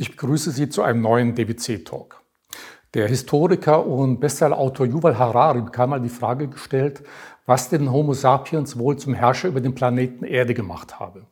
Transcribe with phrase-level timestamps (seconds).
[0.00, 2.22] Ich begrüße Sie zu einem neuen DWC-Talk.
[2.94, 7.02] Der Historiker und Bestsellerautor Yuval Harari bekam mal die Frage gestellt,
[7.46, 11.26] was den Homo sapiens wohl zum Herrscher über den Planeten Erde gemacht habe.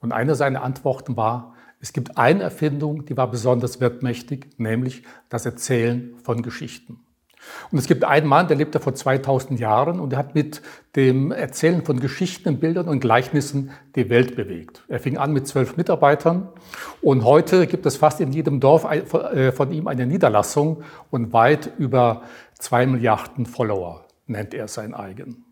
[0.00, 5.46] Und eine seiner Antworten war, es gibt eine Erfindung, die war besonders wirkmächtig, nämlich das
[5.46, 7.06] Erzählen von Geschichten.
[7.70, 10.62] Und es gibt einen Mann, der lebte vor 2000 Jahren und er hat mit
[10.96, 14.82] dem Erzählen von Geschichten, Bildern und Gleichnissen die Welt bewegt.
[14.88, 16.48] Er fing an mit zwölf Mitarbeitern
[17.00, 21.72] und heute gibt es fast in jedem Dorf äh, von ihm eine Niederlassung und weit
[21.78, 22.22] über
[22.58, 25.44] zwei Milliarden Follower nennt er sein eigen.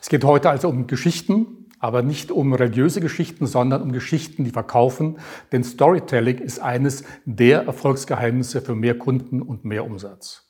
[0.00, 4.50] Es geht heute also um Geschichten, aber nicht um religiöse Geschichten, sondern um Geschichten, die
[4.50, 5.18] verkaufen.
[5.52, 10.45] Denn Storytelling ist eines der Erfolgsgeheimnisse für mehr Kunden und mehr Umsatz.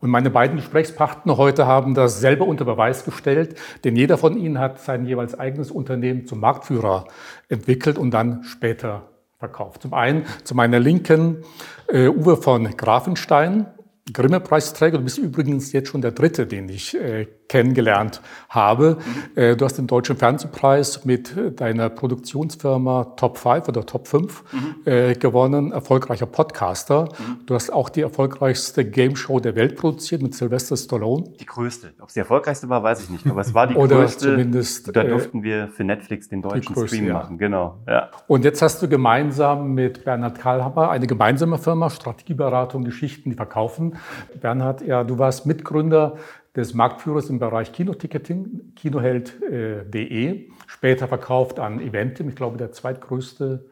[0.00, 4.58] Und meine beiden Gesprächspartner heute haben das selber unter Beweis gestellt, denn jeder von ihnen
[4.58, 7.06] hat sein jeweils eigenes Unternehmen zum Marktführer
[7.48, 9.82] entwickelt und dann später verkauft.
[9.82, 11.44] Zum einen zu meiner Linken
[11.88, 13.66] äh, Uwe von Grafenstein,
[14.12, 14.98] Grimme-Preisträger.
[14.98, 18.96] Du bist übrigens jetzt schon der dritte, den ich äh, kennengelernt habe.
[19.34, 19.42] Mhm.
[19.42, 24.74] Äh, du hast den Deutschen Fernsehpreis mit deiner Produktionsfirma Top 5 oder Top 5 mhm.
[24.84, 27.06] äh, gewonnen, erfolgreicher Podcaster.
[27.06, 27.46] Mhm.
[27.46, 31.24] Du hast auch die erfolgreichste Game Show der Welt produziert mit Sylvester Stallone.
[31.40, 31.92] Die größte.
[32.00, 34.30] Ob es die erfolgreichste war, weiß ich nicht, aber es war die oder größte.
[34.30, 37.78] Zumindest, da äh, durften wir für Netflix den deutschen größte, Stream machen, genau.
[37.88, 38.10] Ja.
[38.28, 43.96] Und jetzt hast du gemeinsam mit Bernhard Karlhammer eine gemeinsame Firma, Strategieberatung, Geschichten, die verkaufen.
[44.40, 46.16] Bernhard, ja, du warst Mitgründer
[46.56, 53.68] des Marktführers im Bereich Kinoticketing, kinoheld.de, später verkauft an Eventim, ich glaube der zweitgrößte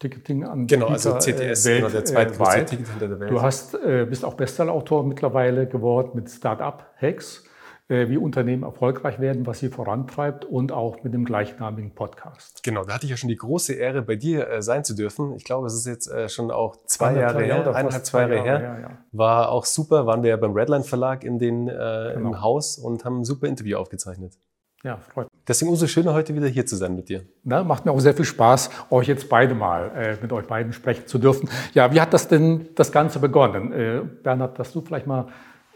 [0.00, 3.30] Ticketing-Anbieter Genau, also CTS, Welt, genau, der zweitgrößte Ticketing der Welt.
[3.30, 7.44] Du hast, äh, bist auch Bestsellerautor mittlerweile geworden mit Startup Hacks.
[7.92, 12.62] Äh, wie Unternehmen erfolgreich werden, was sie vorantreibt und auch mit dem gleichnamigen Podcast.
[12.62, 15.36] Genau, da hatte ich ja schon die große Ehre, bei dir äh, sein zu dürfen.
[15.36, 18.58] Ich glaube, es ist jetzt äh, schon auch zwei Jahre her, eineinhalb, zwei Jahre her.
[18.58, 18.90] her ja.
[19.12, 22.30] War auch super, waren wir ja beim Redline Verlag in den, äh, genau.
[22.30, 24.38] im Haus und haben ein super Interview aufgezeichnet.
[24.82, 25.42] Ja, freut mich.
[25.46, 27.26] Deswegen umso schöner, heute wieder hier zu sein mit dir.
[27.44, 30.72] Na, macht mir auch sehr viel Spaß, euch jetzt beide mal äh, mit euch beiden
[30.72, 31.50] sprechen zu dürfen.
[31.74, 33.70] Ja, wie hat das denn das Ganze begonnen?
[33.70, 35.26] Äh, Bernhard, dass du vielleicht mal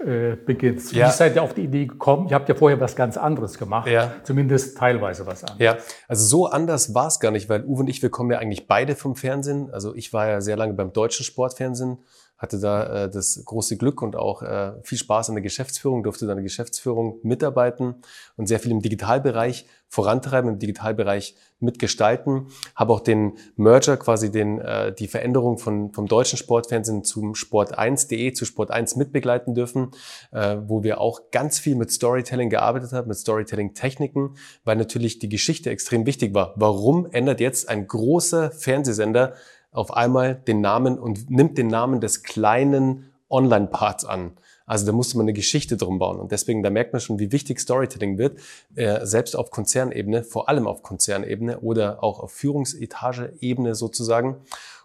[0.04, 0.92] äh, beginnst.
[0.92, 1.08] Ja.
[1.08, 2.28] Wie seid ihr auf die Idee gekommen?
[2.28, 4.12] Ihr habt ja vorher was ganz anderes gemacht, ja.
[4.24, 5.60] zumindest teilweise was anderes.
[5.60, 5.76] Ja,
[6.06, 8.66] also so anders war es gar nicht, weil Uwe und ich, wir kommen ja eigentlich
[8.66, 9.70] beide vom Fernsehen.
[9.72, 11.98] Also ich war ja sehr lange beim deutschen Sportfernsehen
[12.38, 16.26] hatte da äh, das große Glück und auch äh, viel Spaß an der Geschäftsführung, durfte
[16.26, 17.96] da in der Geschäftsführung mitarbeiten
[18.36, 22.48] und sehr viel im Digitalbereich vorantreiben, im Digitalbereich mitgestalten.
[22.74, 28.32] Habe auch den Merger, quasi den, äh, die Veränderung von, vom deutschen Sportfernsehen zum Sport1.de
[28.32, 29.92] zu Sport1 mitbegleiten dürfen,
[30.32, 35.28] äh, wo wir auch ganz viel mit Storytelling gearbeitet haben, mit Storytelling-Techniken, weil natürlich die
[35.28, 36.52] Geschichte extrem wichtig war.
[36.56, 39.34] Warum ändert jetzt ein großer Fernsehsender
[39.76, 44.32] auf einmal den Namen und nimmt den Namen des kleinen Online-Parts an.
[44.66, 46.18] Also da musste man eine Geschichte drum bauen.
[46.18, 48.38] Und deswegen, da merkt man schon, wie wichtig Storytelling wird,
[48.74, 54.36] äh, selbst auf Konzernebene, vor allem auf Konzernebene oder auch auf Führungsetage-Ebene sozusagen.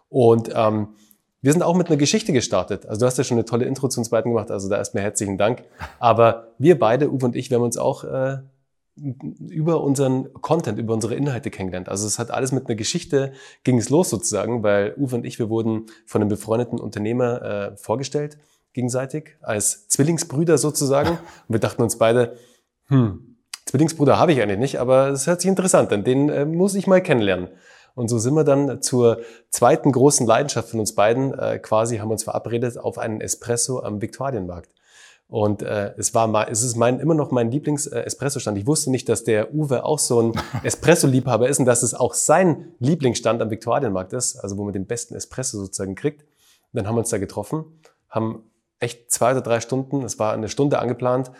[0.09, 0.90] Und ähm,
[1.41, 2.85] wir sind auch mit einer Geschichte gestartet.
[2.85, 5.03] Also du hast ja schon eine tolle Intro zu uns beiden gemacht, also da erstmal
[5.03, 5.63] herzlichen Dank.
[6.00, 8.38] Aber wir beide, Uwe und ich, wir haben uns auch äh,
[8.96, 11.90] über unseren Content, über unsere Inhalte kennengelernt.
[11.90, 13.31] Also es hat alles mit einer Geschichte,
[13.63, 17.78] ging es los sozusagen, weil Uwe und ich, wir wurden von einem befreundeten Unternehmer äh,
[17.78, 18.38] vorgestellt,
[18.74, 21.09] gegenseitig, als Zwillingsbrüder sozusagen.
[21.47, 22.38] Und wir dachten uns beide,
[22.88, 26.75] hm, Zwillingsbruder habe ich eigentlich nicht, aber es hört sich interessant an, den äh, muss
[26.75, 27.50] ich mal kennenlernen.
[27.96, 32.09] Und so sind wir dann zur zweiten großen Leidenschaft von uns beiden, äh, quasi haben
[32.09, 34.69] wir uns verabredet auf einen Espresso am Viktualienmarkt.
[35.31, 38.57] Und äh, es war mal, es ist mein, immer noch mein Lieblings-Espresso-Stand.
[38.57, 40.33] Ich wusste nicht, dass der Uwe auch so ein
[40.63, 44.87] Espresso-Liebhaber ist und dass es auch sein Lieblingsstand am Viktualienmarkt ist, also wo man den
[44.87, 46.23] besten Espresso sozusagen kriegt.
[46.23, 46.27] Und
[46.73, 47.63] dann haben wir uns da getroffen,
[48.09, 48.43] haben
[48.79, 51.31] echt zwei oder drei Stunden, es war eine Stunde angeplant,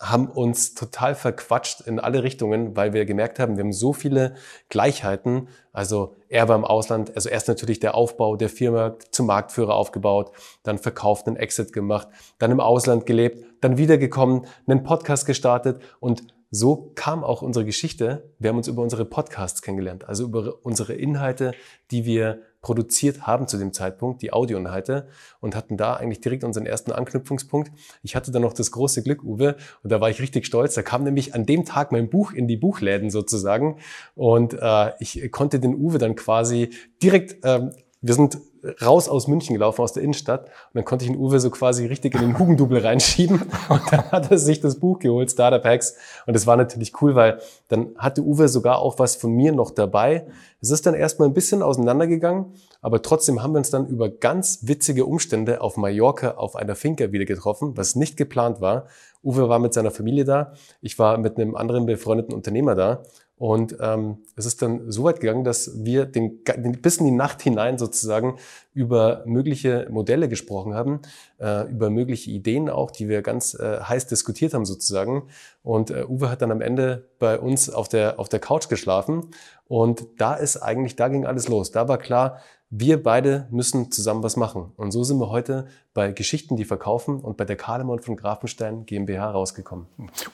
[0.00, 4.34] haben uns total verquatscht in alle Richtungen, weil wir gemerkt haben, wir haben so viele
[4.68, 5.48] Gleichheiten.
[5.72, 10.30] Also er war im Ausland, also erst natürlich der Aufbau der Firma zum Marktführer aufgebaut,
[10.62, 12.08] dann verkauft, einen Exit gemacht,
[12.38, 18.32] dann im Ausland gelebt, dann wiedergekommen, einen Podcast gestartet und so kam auch unsere Geschichte.
[18.38, 21.52] Wir haben uns über unsere Podcasts kennengelernt, also über unsere Inhalte,
[21.90, 25.08] die wir produziert haben zu dem Zeitpunkt, die Audioinhalte,
[25.40, 27.70] und hatten da eigentlich direkt unseren ersten Anknüpfungspunkt.
[28.02, 30.74] Ich hatte dann noch das große Glück, Uwe, und da war ich richtig stolz.
[30.74, 33.78] Da kam nämlich an dem Tag mein Buch in die Buchläden sozusagen,
[34.14, 36.70] und äh, ich konnte den Uwe dann quasi
[37.02, 38.38] direkt ähm, wir sind
[38.82, 40.44] raus aus München gelaufen, aus der Innenstadt.
[40.46, 43.42] Und dann konnte ich den Uwe so quasi richtig in den Hugendubel reinschieben.
[43.68, 45.96] Und dann hat er sich das Buch geholt, Startup Hacks.
[46.26, 49.70] Und das war natürlich cool, weil dann hatte Uwe sogar auch was von mir noch
[49.70, 50.26] dabei.
[50.60, 52.46] Es ist dann erstmal ein bisschen auseinandergegangen.
[52.80, 57.10] Aber trotzdem haben wir uns dann über ganz witzige Umstände auf Mallorca auf einer Finca
[57.10, 58.86] wieder getroffen, was nicht geplant war.
[59.24, 63.02] Uwe war mit seiner Familie da, ich war mit einem anderen befreundeten Unternehmer da
[63.38, 67.12] und ähm, es ist dann so weit gegangen, dass wir den, den, bis in die
[67.12, 68.36] Nacht hinein sozusagen
[68.74, 71.00] über mögliche Modelle gesprochen haben,
[71.38, 75.28] äh, über mögliche Ideen auch, die wir ganz äh, heiß diskutiert haben sozusagen.
[75.62, 79.30] Und äh, Uwe hat dann am Ende bei uns auf der, auf der Couch geschlafen.
[79.68, 81.70] Und da ist eigentlich, da ging alles los.
[81.70, 84.72] Da war klar, wir beide müssen zusammen was machen.
[84.76, 88.84] Und so sind wir heute bei Geschichten, die verkaufen und bei der Kahlemann von Grafenstein
[88.84, 89.86] GmbH rausgekommen.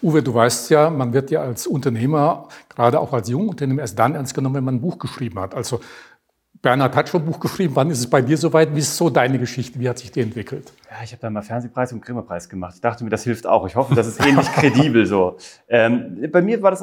[0.02, 4.16] Uwe, du weißt ja, man wird ja als Unternehmer, gerade auch als Jungunternehmer, erst dann
[4.16, 5.54] ernst genommen, wenn man ein Buch geschrieben hat.
[5.54, 5.80] Also
[6.64, 7.76] Bernhard hat schon ein Buch geschrieben.
[7.76, 8.74] Wann ist es bei dir soweit?
[8.74, 9.78] Wie ist so deine Geschichte?
[9.78, 10.72] Wie hat sich die entwickelt?
[10.90, 12.76] Ja, ich habe da mal Fernsehpreis und Grimme-Preis gemacht.
[12.76, 13.66] Ich dachte mir, das hilft auch.
[13.66, 15.36] Ich hoffe, das ist ähnlich kredibel so.
[15.68, 16.82] Ähm, bei mir war das,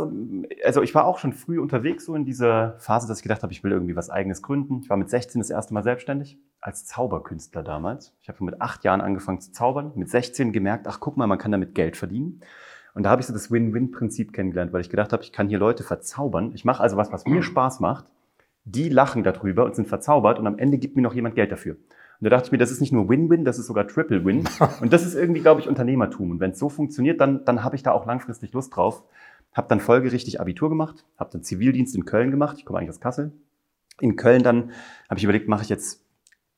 [0.63, 3.51] also ich war auch schon früh unterwegs so in dieser Phase, dass ich gedacht habe,
[3.53, 4.81] ich will irgendwie was Eigenes gründen.
[4.83, 8.13] Ich war mit 16 das erste Mal selbstständig als Zauberkünstler damals.
[8.21, 9.93] Ich habe mit acht Jahren angefangen zu zaubern.
[9.95, 12.41] Mit 16 gemerkt, ach guck mal, man kann damit Geld verdienen.
[12.93, 15.57] Und da habe ich so das Win-Win-Prinzip kennengelernt, weil ich gedacht habe, ich kann hier
[15.57, 16.51] Leute verzaubern.
[16.53, 18.05] Ich mache also was, was mir Spaß macht
[18.63, 21.75] die lachen darüber und sind verzaubert und am Ende gibt mir noch jemand Geld dafür.
[22.21, 24.47] Und da dachte ich mir, das ist nicht nur Win-Win, das ist sogar Triple-Win.
[24.81, 26.29] Und das ist irgendwie, glaube ich, Unternehmertum.
[26.29, 29.03] Und wenn es so funktioniert, dann, dann habe ich da auch langfristig Lust drauf.
[29.53, 32.57] Habe dann folgerichtig Abitur gemacht, habe dann Zivildienst in Köln gemacht.
[32.59, 33.31] Ich komme eigentlich aus Kassel.
[33.99, 34.69] In Köln dann
[35.09, 36.05] habe ich überlegt, mache ich jetzt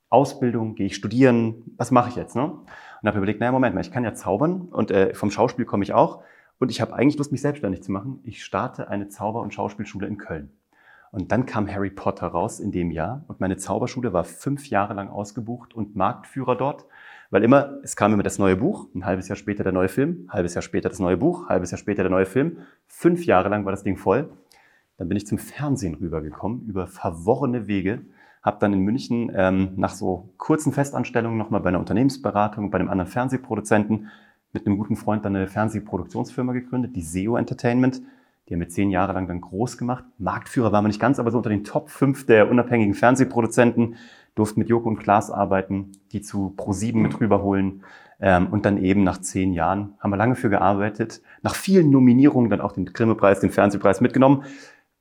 [0.10, 2.36] Ausbildung, gehe ich studieren, was mache ich jetzt?
[2.36, 2.44] Ne?
[2.44, 5.84] Und habe überlegt, naja, Moment mal, ich kann ja zaubern und äh, vom Schauspiel komme
[5.84, 6.24] ich auch.
[6.60, 8.20] Und ich habe eigentlich Lust, mich selbstständig zu machen.
[8.24, 10.52] Ich starte eine Zauber- und Schauspielschule in Köln.
[11.13, 14.95] Und dann kam Harry Potter raus in dem Jahr und meine Zauberschule war fünf Jahre
[14.95, 16.88] lang ausgebucht und Marktführer dort,
[17.30, 20.25] weil immer, es kam immer das neue Buch, ein halbes Jahr später der neue Film,
[20.25, 22.57] ein halbes Jahr später das neue Buch, ein halbes Jahr später der neue Film.
[22.88, 24.27] Fünf Jahre lang war das Ding voll.
[24.98, 28.01] Dann bin ich zum Fernsehen rübergekommen, über verworrene Wege,
[28.42, 32.89] habe dann in München ähm, nach so kurzen Festanstellungen nochmal bei einer Unternehmensberatung, bei einem
[32.89, 34.09] anderen Fernsehproduzenten
[34.51, 38.01] mit einem guten Freund dann eine Fernsehproduktionsfirma gegründet, die SEO Entertainment
[38.48, 40.04] die haben wir zehn Jahre lang dann groß gemacht.
[40.18, 43.95] Marktführer waren wir nicht ganz, aber so unter den Top 5 der unabhängigen Fernsehproduzenten,
[44.36, 47.84] durften mit Joko und Klaas arbeiten, die zu Pro7 mit rüberholen.
[48.19, 51.22] Ähm, und dann eben nach zehn Jahren haben wir lange für gearbeitet.
[51.42, 54.44] Nach vielen Nominierungen dann auch den Grimme-Preis, den Fernsehpreis mitgenommen.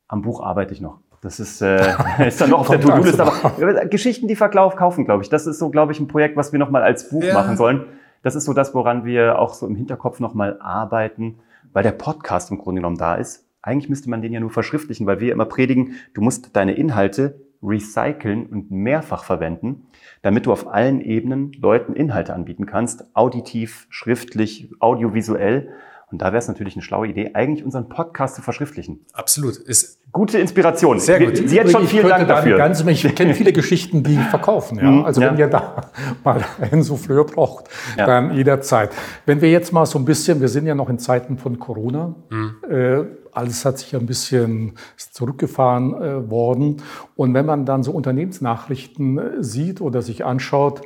[0.08, 0.98] Am Buch arbeite ich noch.
[1.22, 1.94] Das ist, äh,
[2.26, 3.22] ist dann noch auf der To-Do-Liste.
[3.22, 5.30] Aber Geschichten, die Verkauf kaufen, glaube ich.
[5.30, 7.34] Das ist so, glaube ich, ein Projekt, was wir nochmal als Buch ja.
[7.34, 7.86] machen sollen.
[8.22, 11.38] Das ist so das, woran wir auch so im Hinterkopf nochmal arbeiten
[11.72, 13.46] weil der Podcast im Grunde genommen da ist.
[13.62, 17.40] Eigentlich müsste man den ja nur verschriftlichen, weil wir immer predigen, du musst deine Inhalte
[17.62, 19.86] recyceln und mehrfach verwenden,
[20.22, 25.70] damit du auf allen Ebenen Leuten Inhalte anbieten kannst, auditiv, schriftlich, audiovisuell.
[26.12, 29.00] Und da wäre es natürlich eine schlaue Idee, eigentlich unseren Podcast zu verschriftlichen.
[29.12, 29.56] Absolut.
[29.56, 31.00] Ist Gute Inspiration.
[31.00, 31.48] Sehr gut.
[31.48, 32.58] Sie hat schon vielen Dank dafür.
[32.58, 34.76] Ganz, ich kenne viele Geschichten, die verkaufen.
[34.76, 34.84] Ja?
[34.84, 35.30] Mhm, also ja.
[35.30, 35.90] wenn ihr da
[36.22, 38.04] mal ein Souffleur braucht, ja.
[38.04, 38.90] dann jederzeit.
[39.24, 42.14] Wenn wir jetzt mal so ein bisschen, wir sind ja noch in Zeiten von Corona,
[42.28, 42.56] mhm.
[42.70, 46.82] äh, alles hat sich ja ein bisschen zurückgefahren äh, worden.
[47.16, 50.82] Und wenn man dann so Unternehmensnachrichten äh, sieht oder sich anschaut,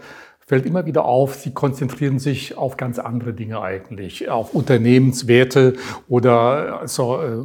[0.47, 5.75] fällt immer wieder auf, sie konzentrieren sich auf ganz andere Dinge eigentlich, auf Unternehmenswerte
[6.09, 7.45] oder also, äh,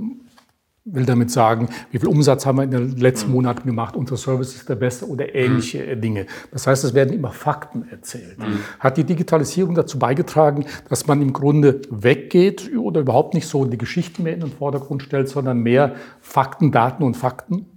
[0.83, 3.35] will damit sagen, wie viel Umsatz haben wir in den letzten mhm.
[3.35, 6.01] Monaten gemacht, unser Service ist der beste oder ähnliche mhm.
[6.01, 6.25] Dinge.
[6.51, 8.39] Das heißt, es werden immer Fakten erzählt.
[8.39, 8.59] Mhm.
[8.79, 13.77] Hat die Digitalisierung dazu beigetragen, dass man im Grunde weggeht oder überhaupt nicht so die
[13.77, 17.67] Geschichten mehr in den Vordergrund stellt, sondern mehr Fakten, Daten und Fakten?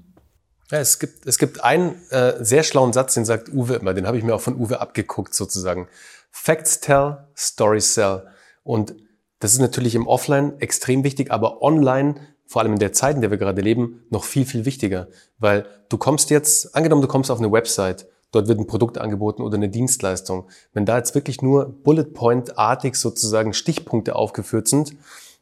[0.71, 4.07] Ja, es gibt, es gibt einen äh, sehr schlauen Satz, den sagt Uwe immer, den
[4.07, 5.89] habe ich mir auch von Uwe abgeguckt sozusagen.
[6.31, 8.27] Facts tell, stories sell.
[8.63, 8.95] Und
[9.41, 12.15] das ist natürlich im Offline extrem wichtig, aber online
[12.47, 15.09] vor allem in der Zeit, in der wir gerade leben, noch viel, viel wichtiger.
[15.39, 19.43] Weil du kommst jetzt, angenommen, du kommst auf eine Website, dort wird ein Produkt angeboten
[19.43, 20.49] oder eine Dienstleistung.
[20.73, 24.97] Wenn da jetzt wirklich nur Bullet Point-artig sozusagen Stichpunkte aufgeführt sind,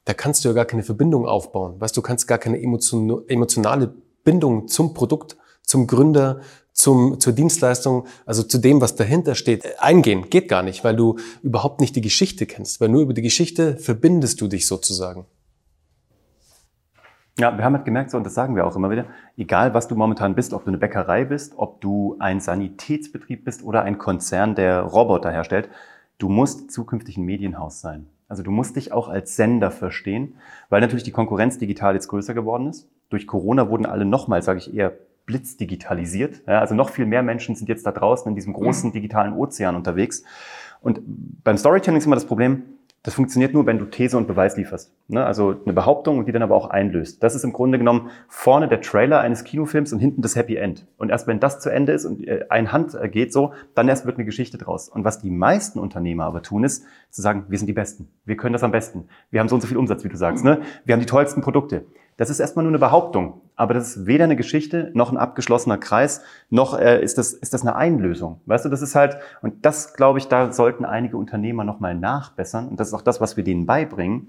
[0.05, 1.81] da kannst du ja gar keine Verbindung aufbauen.
[1.81, 6.41] Weißt du, kannst gar keine emotionale Bindung zum Produkt, zum Gründer,
[6.73, 10.31] zum, zur Dienstleistung, also zu dem, was dahinter steht, eingehen.
[10.31, 12.81] Geht gar nicht, weil du überhaupt nicht die Geschichte kennst.
[12.81, 15.27] Weil nur über die Geschichte verbindest du dich sozusagen.
[17.39, 19.07] Ja, wir haben halt gemerkt, so, und das sagen wir auch immer wieder,
[19.39, 23.63] egal was du momentan bist, ob du eine Bäckerei bist, ob du ein Sanitätsbetrieb bist
[23.63, 25.71] oder ein Konzern, der Roboter herstellt,
[26.19, 28.07] du musst zukünftig ein Medienhaus sein.
[28.29, 30.37] Also du musst dich auch als Sender verstehen,
[30.69, 32.89] weil natürlich die Konkurrenz digital jetzt größer geworden ist.
[33.13, 34.93] Durch Corona wurden alle nochmal, sage ich eher,
[35.27, 36.43] blitzdigitalisiert.
[36.47, 39.77] Ja, also noch viel mehr Menschen sind jetzt da draußen in diesem großen digitalen Ozean
[39.77, 40.25] unterwegs.
[40.81, 41.01] Und
[41.45, 42.65] beim Storytelling ist immer das Problem,
[43.05, 44.95] Das funktioniert nur, wenn du These und Beweis lieferst.
[45.09, 45.27] Ne?
[45.27, 47.21] Also eine Behauptung und die dann aber auch einlöst.
[47.21, 50.87] Das ist im Grunde genommen vorne der Trailer eines Kinofilms und hinten das Happy End.
[50.99, 53.89] Und erst wenn das zu Ende ist und äh, ein Hand äh, geht so, dann
[53.89, 54.89] erst wird eine Geschichte draus.
[54.89, 58.09] Und was die meisten Unternehmer aber tun, ist zu sagen, wir sind die Besten.
[58.25, 59.09] Wir können das am besten.
[59.31, 60.45] Wir haben so und so viel Umsatz, wie du sagst.
[60.45, 60.61] Ne?
[60.85, 61.85] Wir haben die tollsten Produkte.
[62.17, 65.79] Das ist erstmal nur eine Behauptung, aber das ist weder eine Geschichte noch ein abgeschlossener
[65.79, 68.41] Kreis, noch äh, ist, das, ist das eine Einlösung.
[68.47, 72.69] Weißt du, das ist halt, und das glaube ich, da sollten einige Unternehmer nochmal nachbessern,
[72.69, 74.29] und das ist auch das, was wir denen beibringen,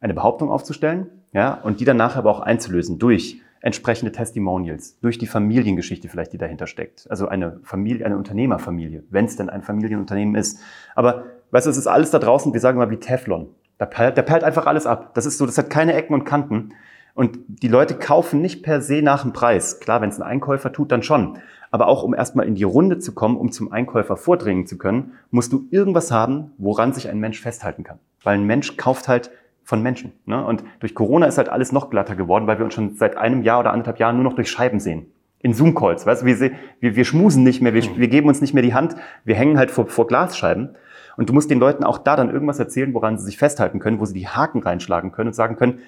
[0.00, 5.16] eine Behauptung aufzustellen, ja, und die dann nachher aber auch einzulösen durch entsprechende Testimonials, durch
[5.16, 7.06] die Familiengeschichte vielleicht, die dahinter steckt.
[7.08, 10.60] Also eine Familie, eine Unternehmerfamilie, wenn es denn ein Familienunternehmen ist.
[10.94, 13.48] Aber weißt du, es ist alles da draußen, wir sagen mal wie Teflon.
[13.78, 15.14] Da perlt, da perlt einfach alles ab.
[15.14, 16.74] Das ist so, das hat keine Ecken und Kanten.
[17.14, 19.78] Und die Leute kaufen nicht per se nach dem Preis.
[19.78, 21.38] Klar, wenn es ein Einkäufer tut, dann schon.
[21.70, 25.12] Aber auch um erstmal in die Runde zu kommen, um zum Einkäufer vordringen zu können,
[25.30, 27.98] musst du irgendwas haben, woran sich ein Mensch festhalten kann.
[28.22, 29.30] Weil ein Mensch kauft halt
[29.62, 30.12] von Menschen.
[30.26, 30.44] Ne?
[30.44, 33.42] Und durch Corona ist halt alles noch glatter geworden, weil wir uns schon seit einem
[33.42, 35.06] Jahr oder anderthalb Jahren nur noch durch Scheiben sehen.
[35.40, 36.06] In Zoom-Calls.
[36.06, 38.74] Weißt du, wir, wir, wir schmusen nicht mehr, wir, wir geben uns nicht mehr die
[38.74, 40.76] Hand, wir hängen halt vor, vor Glasscheiben.
[41.16, 44.00] Und du musst den Leuten auch da dann irgendwas erzählen, woran sie sich festhalten können,
[44.00, 45.80] wo sie die Haken reinschlagen können und sagen können,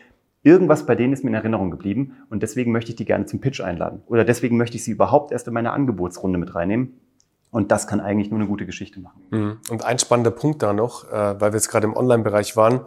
[0.43, 3.41] Irgendwas bei denen ist mir in Erinnerung geblieben und deswegen möchte ich die gerne zum
[3.41, 4.03] Pitch einladen.
[4.07, 7.01] Oder deswegen möchte ich sie überhaupt erst in meine Angebotsrunde mit reinnehmen.
[7.51, 9.23] Und das kann eigentlich nur eine gute Geschichte machen.
[9.31, 9.59] Mhm.
[9.71, 12.81] Und ein spannender Punkt da noch, äh, weil wir jetzt gerade im Online-Bereich waren.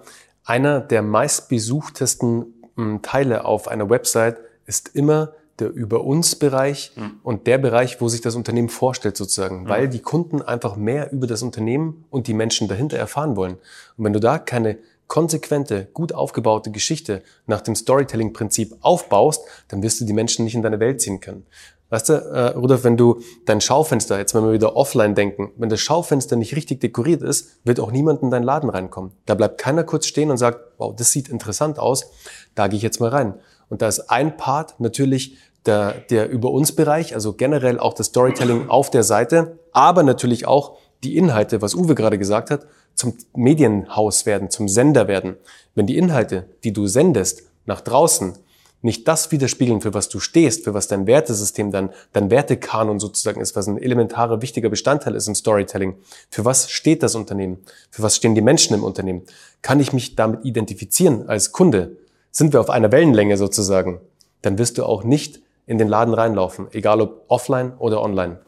[0.46, 2.54] Einer der meistbesuchtesten
[3.02, 7.20] Teile auf einer Website ist immer der Über uns Bereich mhm.
[7.24, 9.70] und der Bereich, wo sich das Unternehmen vorstellt sozusagen, mhm.
[9.70, 13.58] weil die Kunden einfach mehr über das Unternehmen und die Menschen dahinter erfahren wollen.
[13.98, 20.00] Und wenn du da keine konsequente, gut aufgebaute Geschichte nach dem Storytelling-Prinzip aufbaust, dann wirst
[20.00, 21.46] du die Menschen nicht in deine Welt ziehen können.
[21.90, 25.70] Weißt du, äh, Rudolf, wenn du dein Schaufenster, jetzt wenn wir wieder offline denken, wenn
[25.70, 29.12] das Schaufenster nicht richtig dekoriert ist, wird auch niemand in deinen Laden reinkommen.
[29.26, 32.12] Da bleibt keiner kurz stehen und sagt, wow, das sieht interessant aus,
[32.54, 33.34] da gehe ich jetzt mal rein.
[33.70, 38.08] Und da ist ein Part natürlich der, der über uns Bereich, also generell auch das
[38.08, 43.14] Storytelling auf der Seite, aber natürlich auch die Inhalte, was Uwe gerade gesagt hat, zum
[43.36, 45.38] Medienhaus werden, zum Sender werden.
[45.76, 48.38] Wenn die Inhalte, die du sendest, nach draußen
[48.82, 53.42] nicht das widerspiegeln, für was du stehst, für was dein Wertesystem, dann dein Wertekanon sozusagen
[53.42, 55.96] ist, was ein elementarer, wichtiger Bestandteil ist im Storytelling.
[56.30, 57.60] Für was steht das Unternehmen?
[57.92, 59.24] Für was stehen die Menschen im Unternehmen?
[59.62, 61.98] Kann ich mich damit identifizieren als Kunde?
[62.32, 64.00] Sind wir auf einer Wellenlänge sozusagen?
[64.42, 68.40] Dann wirst du auch nicht in den Laden reinlaufen, egal ob offline oder online.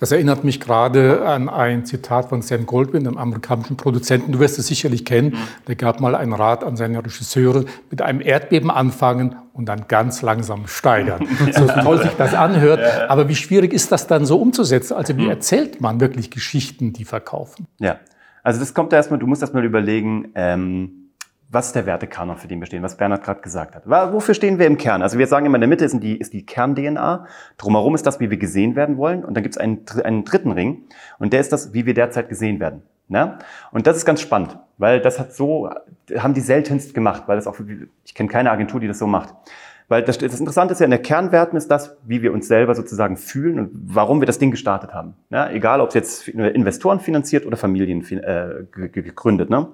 [0.00, 4.32] Das erinnert mich gerade an ein Zitat von Sam Goldwyn, einem amerikanischen Produzenten.
[4.32, 5.36] Du wirst es sicherlich kennen.
[5.66, 10.22] Der gab mal einen Rat an seine Regisseure, mit einem Erdbeben anfangen und dann ganz
[10.22, 11.28] langsam steigern.
[11.52, 12.80] So toll sich das anhört.
[13.10, 14.94] Aber wie schwierig ist das dann so umzusetzen?
[14.94, 15.30] Also wie hm.
[15.30, 17.66] erzählt man wirklich Geschichten, die verkaufen?
[17.78, 17.98] Ja,
[18.42, 20.97] also das kommt erstmal, du musst erstmal überlegen, ähm
[21.50, 23.86] was ist der Wertekanon, für den wir stehen, was Bernhard gerade gesagt hat.
[23.86, 25.02] Wofür stehen wir im Kern?
[25.02, 27.26] Also wir sagen immer, in der Mitte ist die, ist die Kern-DNA,
[27.56, 30.52] drumherum ist das, wie wir gesehen werden wollen und dann gibt es einen, einen dritten
[30.52, 30.84] Ring
[31.18, 32.82] und der ist das, wie wir derzeit gesehen werden.
[33.08, 33.38] Ne?
[33.72, 35.70] Und das ist ganz spannend, weil das hat so,
[36.16, 37.56] haben die seltenst gemacht, weil das auch,
[38.04, 39.34] ich kenne keine Agentur, die das so macht.
[39.90, 42.74] Weil das, das Interessante ist ja, in der Kernwerten ist das, wie wir uns selber
[42.74, 45.14] sozusagen fühlen und warum wir das Ding gestartet haben.
[45.30, 45.50] Ne?
[45.50, 49.48] Egal, ob es jetzt Investoren finanziert oder Familien äh, gegründet.
[49.48, 49.68] Ne?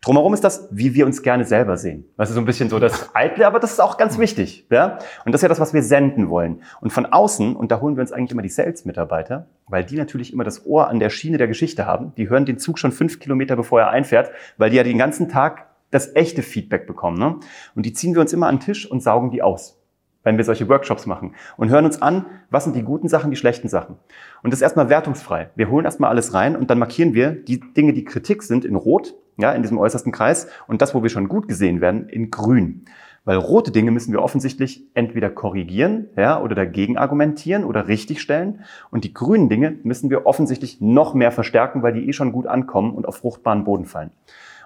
[0.00, 2.04] Drumherum ist das, wie wir uns gerne selber sehen.
[2.16, 4.66] Das ist so ein bisschen so das Eitle, aber das ist auch ganz wichtig.
[4.70, 4.98] Ja?
[5.24, 6.62] Und das ist ja das, was wir senden wollen.
[6.80, 10.32] Und von außen, und da holen wir uns eigentlich immer die Sales-Mitarbeiter, weil die natürlich
[10.32, 12.12] immer das Ohr an der Schiene der Geschichte haben.
[12.16, 15.28] Die hören den Zug schon fünf Kilometer, bevor er einfährt, weil die ja den ganzen
[15.28, 17.18] Tag das echte Feedback bekommen.
[17.18, 17.36] Ne?
[17.74, 19.78] Und die ziehen wir uns immer an den Tisch und saugen die aus
[20.24, 23.36] wenn wir solche Workshops machen und hören uns an, was sind die guten Sachen, die
[23.36, 23.96] schlechten Sachen.
[24.42, 25.48] Und das ist erstmal wertungsfrei.
[25.54, 28.74] Wir holen erstmal alles rein und dann markieren wir die Dinge, die Kritik sind, in
[28.74, 32.30] Rot, ja, in diesem äußersten Kreis und das, wo wir schon gut gesehen werden, in
[32.30, 32.84] Grün.
[33.24, 38.64] Weil rote Dinge müssen wir offensichtlich entweder korrigieren, ja, oder dagegen argumentieren oder richtigstellen.
[38.90, 42.46] Und die grünen Dinge müssen wir offensichtlich noch mehr verstärken, weil die eh schon gut
[42.46, 44.10] ankommen und auf fruchtbaren Boden fallen.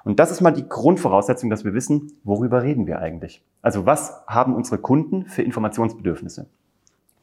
[0.05, 3.45] Und das ist mal die Grundvoraussetzung, dass wir wissen, worüber reden wir eigentlich.
[3.63, 6.47] Also was haben unsere Kunden für Informationsbedürfnisse?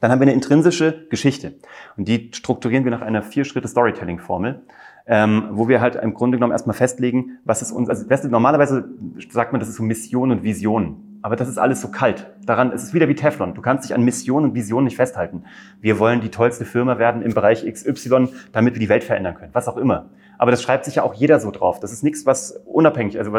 [0.00, 1.54] Dann haben wir eine intrinsische Geschichte.
[1.96, 4.62] Und die strukturieren wir nach einer Vier-Schritte-Storytelling-Formel,
[5.10, 8.88] ähm, wo wir halt im Grunde genommen erstmal festlegen, was ist uns, also normalerweise
[9.28, 11.18] sagt man, das ist so Mission und Vision.
[11.22, 12.30] Aber das ist alles so kalt.
[12.46, 13.54] Daran ist es wieder wie Teflon.
[13.54, 15.42] Du kannst dich an Mission und Vision nicht festhalten.
[15.80, 19.50] Wir wollen die tollste Firma werden im Bereich XY, damit wir die Welt verändern können.
[19.52, 20.10] Was auch immer.
[20.38, 21.80] Aber das schreibt sich ja auch jeder so drauf.
[21.80, 23.32] Das ist nichts, was unabhängig, also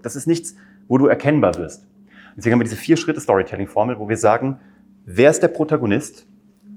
[0.00, 0.54] das ist nichts,
[0.86, 1.86] wo du erkennbar wirst.
[2.36, 4.60] Deswegen haben wir diese vier Schritte Storytelling-Formel, wo wir sagen,
[5.04, 6.26] wer ist der Protagonist?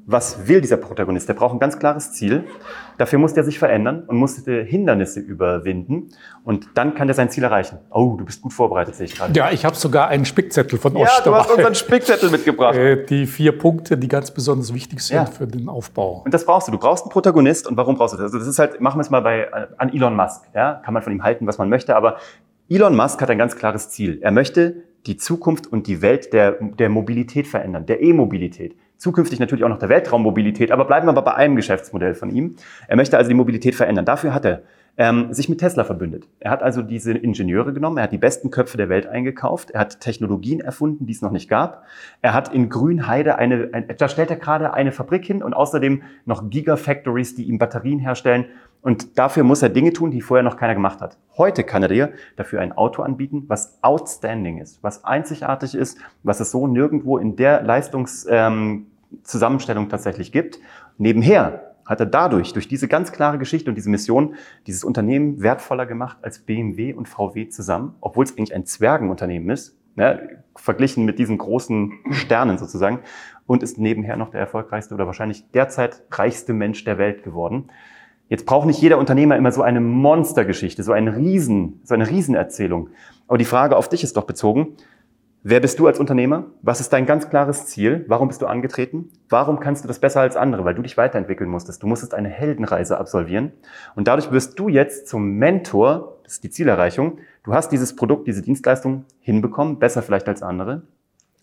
[0.06, 1.30] Was will dieser Protagonist?
[1.30, 2.46] Der braucht ein ganz klares Ziel.
[2.98, 6.10] Dafür muss der sich verändern und muss Hindernisse überwinden.
[6.44, 7.78] Und dann kann der sein Ziel erreichen.
[7.92, 9.34] Oh, du bist gut vorbereitet, sehe ich gerade.
[9.38, 12.76] Ja, ich habe sogar einen Spickzettel von euch Ja, du hast unseren Spickzettel mitgebracht.
[12.76, 15.26] Äh, die vier Punkte, die ganz besonders wichtig sind ja.
[15.26, 16.24] für den Aufbau.
[16.26, 16.72] Und das brauchst du.
[16.72, 17.68] Du brauchst einen Protagonist.
[17.68, 18.26] Und warum brauchst du das?
[18.26, 20.44] Also das ist halt, machen wir es mal bei, äh, an Elon Musk.
[20.56, 21.96] Ja, kann man von ihm halten, was man möchte.
[21.96, 22.18] Aber
[22.70, 24.20] Elon Musk hat ein ganz klares Ziel.
[24.22, 29.64] Er möchte die Zukunft und die Welt der, der Mobilität verändern, der E-Mobilität zukünftig natürlich
[29.64, 32.56] auch noch der Weltraummobilität, aber bleiben wir aber bei einem Geschäftsmodell von ihm.
[32.88, 34.06] Er möchte also die Mobilität verändern.
[34.06, 34.62] Dafür hat er
[35.00, 36.28] ähm, sich mit Tesla verbündet.
[36.42, 39.80] Er hat also diese Ingenieure genommen, er hat die besten Köpfe der Welt eingekauft, er
[39.80, 41.86] hat Technologien erfunden, die es noch nicht gab.
[42.22, 46.04] Er hat in Grünheide eine, ein, da stellt er gerade eine Fabrik hin und außerdem
[46.26, 48.48] noch Gigafactories, die ihm Batterien herstellen.
[48.82, 51.18] Und dafür muss er Dinge tun, die vorher noch keiner gemacht hat.
[51.38, 56.42] Heute kann er dir dafür ein Auto anbieten, was outstanding ist, was einzigartig ist, was
[56.42, 60.60] es so nirgendwo in der Leistungszusammenstellung ähm, tatsächlich gibt.
[60.98, 64.36] Nebenher hat er dadurch, durch diese ganz klare Geschichte und diese Mission,
[64.68, 69.76] dieses Unternehmen wertvoller gemacht als BMW und VW zusammen, obwohl es eigentlich ein Zwergenunternehmen ist,
[69.96, 73.00] ne, verglichen mit diesen großen Sternen sozusagen,
[73.48, 77.72] und ist nebenher noch der erfolgreichste oder wahrscheinlich derzeit reichste Mensch der Welt geworden.
[78.28, 82.90] Jetzt braucht nicht jeder Unternehmer immer so eine Monstergeschichte, so, ein Riesen, so eine Riesenerzählung.
[83.28, 84.76] Aber die Frage auf dich ist doch bezogen.
[85.42, 86.48] Wer bist du als Unternehmer?
[86.62, 88.04] Was ist dein ganz klares Ziel?
[88.10, 89.10] Warum bist du angetreten?
[89.30, 90.66] Warum kannst du das besser als andere?
[90.66, 91.82] Weil du dich weiterentwickeln musstest.
[91.82, 93.54] Du musstest eine Heldenreise absolvieren.
[93.96, 97.20] Und dadurch wirst du jetzt zum Mentor, das ist die Zielerreichung.
[97.46, 100.82] Du hast dieses Produkt, diese Dienstleistung hinbekommen, besser vielleicht als andere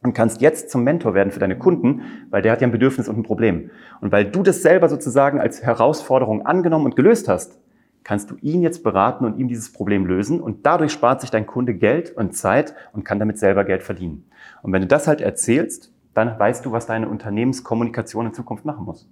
[0.02, 3.08] und kannst jetzt zum Mentor werden für deine Kunden, weil der hat ja ein Bedürfnis
[3.08, 3.70] und ein Problem.
[4.02, 7.58] Und weil du das selber sozusagen als Herausforderung angenommen und gelöst hast,
[8.06, 11.44] kannst du ihn jetzt beraten und ihm dieses Problem lösen und dadurch spart sich dein
[11.44, 14.30] Kunde Geld und Zeit und kann damit selber Geld verdienen.
[14.62, 18.84] Und wenn du das halt erzählst, dann weißt du, was deine Unternehmenskommunikation in Zukunft machen
[18.84, 19.08] muss.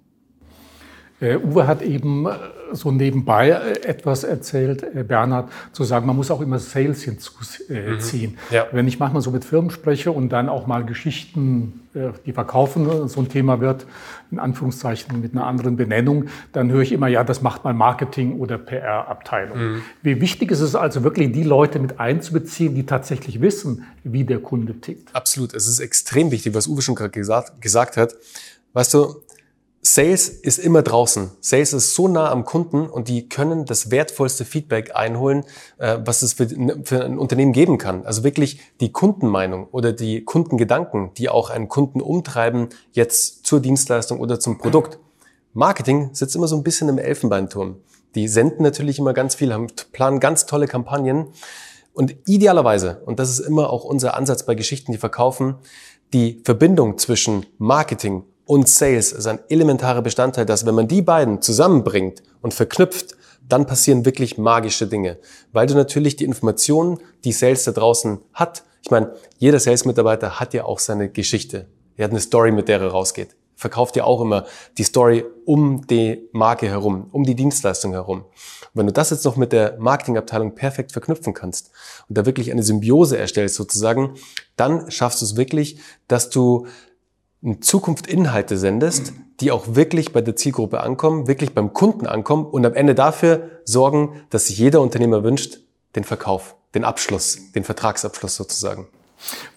[1.21, 2.33] Äh, Uwe hat eben äh,
[2.73, 8.31] so nebenbei äh, etwas erzählt, äh, Bernhard, zu sagen, man muss auch immer Sales hinzuziehen.
[8.31, 8.37] Mhm.
[8.51, 8.67] Ja.
[8.73, 11.81] Wenn ich manchmal so mit Firmen spreche und dann auch mal Geschichten,
[12.25, 13.87] die verkaufen, so ein Thema wird,
[14.29, 18.37] in Anführungszeichen mit einer anderen Benennung, dann höre ich immer, ja, das macht mal Marketing
[18.37, 19.57] oder PR-Abteilung.
[19.57, 19.81] Mhm.
[20.01, 24.39] Wie wichtig ist es also wirklich, die Leute mit einzubeziehen, die tatsächlich wissen, wie der
[24.39, 25.15] Kunde tickt?
[25.15, 25.53] Absolut.
[25.53, 28.13] Es ist extrem wichtig, was Uwe schon gerade gesagt, gesagt hat.
[28.73, 29.23] Weißt du,
[29.85, 31.29] Sales ist immer draußen.
[31.41, 35.43] Sales ist so nah am Kunden und die können das wertvollste Feedback einholen,
[35.77, 38.03] äh, was es für, ein Unternehmen geben kann.
[38.03, 44.19] Also wirklich die Kundenmeinung oder die Kundengedanken, die auch einen Kunden umtreiben, jetzt zur Dienstleistung
[44.19, 44.97] oder zum Produkt.
[45.53, 47.75] Marketing sitzt immer so ein bisschen im Elfenbeinturm.
[48.15, 51.27] Die senden natürlich immer ganz viel, haben, planen ganz tolle Kampagnen.
[51.93, 55.57] Und idealerweise, und das ist immer auch unser Ansatz bei Geschichten, die verkaufen,
[56.11, 61.41] die Verbindung zwischen Marketing und Sales ist ein elementarer Bestandteil, dass wenn man die beiden
[61.41, 63.15] zusammenbringt und verknüpft,
[63.47, 65.17] dann passieren wirklich magische Dinge.
[65.51, 70.53] Weil du natürlich die Informationen, die Sales da draußen hat, ich meine, jeder Sales-Mitarbeiter hat
[70.53, 71.67] ja auch seine Geschichte.
[71.97, 73.35] Er hat eine Story, mit der er rausgeht.
[73.55, 74.45] Verkauft ja auch immer
[74.77, 78.19] die Story um die Marke herum, um die Dienstleistung herum.
[78.19, 78.25] Und
[78.73, 81.71] wenn du das jetzt noch mit der Marketingabteilung perfekt verknüpfen kannst
[82.09, 84.15] und da wirklich eine Symbiose erstellst sozusagen,
[84.55, 86.67] dann schaffst du es wirklich, dass du
[87.45, 92.45] in Zukunft Inhalte sendest, die auch wirklich bei der Zielgruppe ankommen, wirklich beim Kunden ankommen
[92.45, 95.59] und am Ende dafür sorgen, dass sich jeder Unternehmer wünscht,
[95.95, 98.87] den Verkauf, den Abschluss, den Vertragsabschluss sozusagen.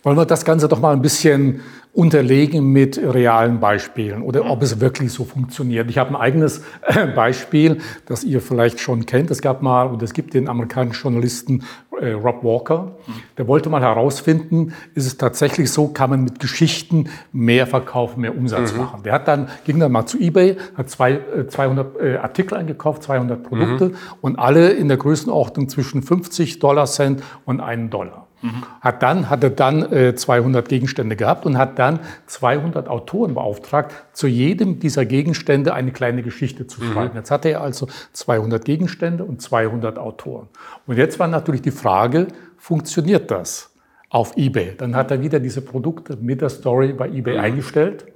[0.02, 1.62] Wollen wir das Ganze doch mal ein bisschen
[1.98, 5.90] unterlegen mit realen Beispielen oder ob es wirklich so funktioniert.
[5.90, 9.32] Ich habe ein eigenes äh, Beispiel, das ihr vielleicht schon kennt.
[9.32, 11.64] Es gab mal, und es gibt den amerikanischen Journalisten
[12.00, 12.92] äh, Rob Walker,
[13.36, 18.38] der wollte mal herausfinden, ist es tatsächlich so, kann man mit Geschichten mehr Verkauf, mehr
[18.38, 18.78] Umsatz mhm.
[18.78, 19.02] machen.
[19.02, 23.02] Der hat dann, ging dann mal zu eBay, hat zwei, äh, 200 äh, Artikel eingekauft,
[23.02, 23.96] 200 Produkte mhm.
[24.20, 28.27] und alle in der Größenordnung zwischen 50 Dollar Cent und 1 Dollar.
[28.40, 28.62] Mhm.
[28.80, 34.26] Hat dann, hatte dann äh, 200 Gegenstände gehabt und hat dann 200 Autoren beauftragt, zu
[34.26, 36.92] jedem dieser Gegenstände eine kleine Geschichte zu mhm.
[36.92, 37.16] schreiben.
[37.16, 40.48] Jetzt hatte er also 200 Gegenstände und 200 Autoren.
[40.86, 43.70] Und jetzt war natürlich die Frage, funktioniert das
[44.08, 44.74] auf eBay?
[44.76, 47.44] Dann hat er wieder diese Produkte mit der Story bei eBay mhm.
[47.44, 48.06] eingestellt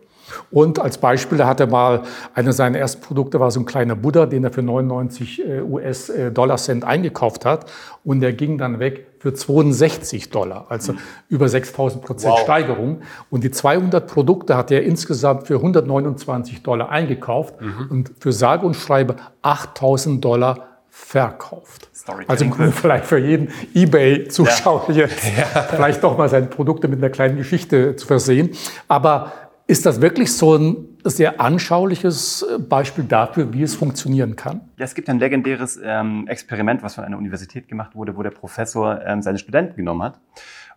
[0.50, 2.02] und als Beispiel, da hat er mal,
[2.34, 6.84] einer seiner ersten Produkte war so ein kleiner Buddha, den er für 99 äh, US-Dollar-Cent
[6.84, 7.70] eingekauft hat.
[8.04, 10.94] Und der ging dann weg für 62 Dollar, also
[11.28, 12.40] über 6000 Prozent wow.
[12.40, 13.02] Steigerung.
[13.30, 17.86] Und die 200 Produkte hat er insgesamt für 129 Dollar eingekauft mhm.
[17.88, 21.88] und für sage und schreibe 8000 Dollar verkauft.
[22.26, 24.94] Also vielleicht für jeden eBay-Zuschauer ja.
[24.94, 25.62] jetzt ja.
[25.70, 28.50] vielleicht doch mal seine Produkte mit einer kleinen Geschichte zu versehen.
[28.88, 29.32] Aber
[29.68, 34.60] ist das wirklich so ein sehr anschauliches Beispiel dafür, wie es funktionieren kann.
[34.76, 38.30] Ja, es gibt ein legendäres ähm, Experiment, was von einer Universität gemacht wurde, wo der
[38.30, 40.20] Professor ähm, seine Studenten genommen hat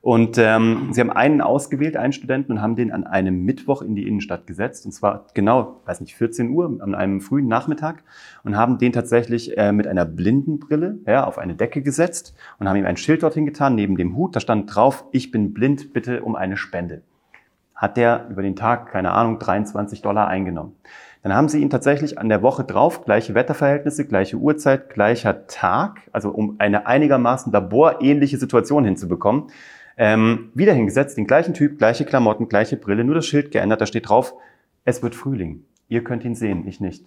[0.06, 3.96] und ähm, sie haben einen ausgewählt, einen Studenten, und haben den an einem Mittwoch in
[3.96, 4.86] die Innenstadt gesetzt.
[4.86, 8.04] Und zwar genau, weiß nicht, 14 Uhr, an einem frühen Nachmittag.
[8.44, 12.76] Und haben den tatsächlich äh, mit einer Blindenbrille ja, auf eine Decke gesetzt und haben
[12.76, 14.36] ihm ein Schild dorthin getan, neben dem Hut.
[14.36, 17.02] Da stand drauf, ich bin blind, bitte um eine Spende.
[17.76, 20.76] Hat der über den Tag, keine Ahnung, 23 Dollar eingenommen.
[21.26, 26.02] Dann haben sie ihn tatsächlich an der Woche drauf, gleiche Wetterverhältnisse, gleiche Uhrzeit, gleicher Tag,
[26.12, 29.48] also um eine einigermaßen laborähnliche Situation hinzubekommen,
[29.98, 33.88] ähm, wieder hingesetzt, den gleichen Typ, gleiche Klamotten, gleiche Brille, nur das Schild geändert, da
[33.88, 34.36] steht drauf,
[34.84, 35.66] es wird Frühling.
[35.88, 37.06] Ihr könnt ihn sehen, ich nicht.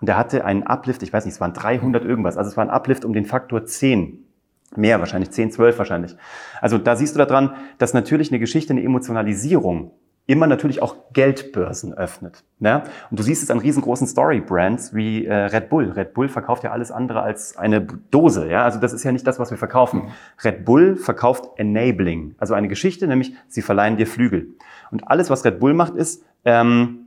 [0.00, 2.64] Und er hatte einen Uplift, ich weiß nicht, es waren 300 irgendwas, also es war
[2.64, 4.25] ein Uplift um den Faktor 10.
[4.74, 6.16] Mehr wahrscheinlich, 10, 12 wahrscheinlich.
[6.60, 9.92] Also da siehst du daran, dass natürlich eine Geschichte eine Emotionalisierung
[10.26, 12.44] immer natürlich auch Geldbörsen öffnet.
[12.58, 12.82] Ne?
[13.10, 15.92] Und du siehst es an riesengroßen Story-Brands wie äh, Red Bull.
[15.92, 18.48] Red Bull verkauft ja alles andere als eine Dose.
[18.50, 18.64] Ja?
[18.64, 20.02] Also das ist ja nicht das, was wir verkaufen.
[20.02, 20.08] Mhm.
[20.42, 24.48] Red Bull verkauft Enabling, also eine Geschichte, nämlich sie verleihen dir Flügel.
[24.90, 27.06] Und alles, was Red Bull macht, ist, ähm,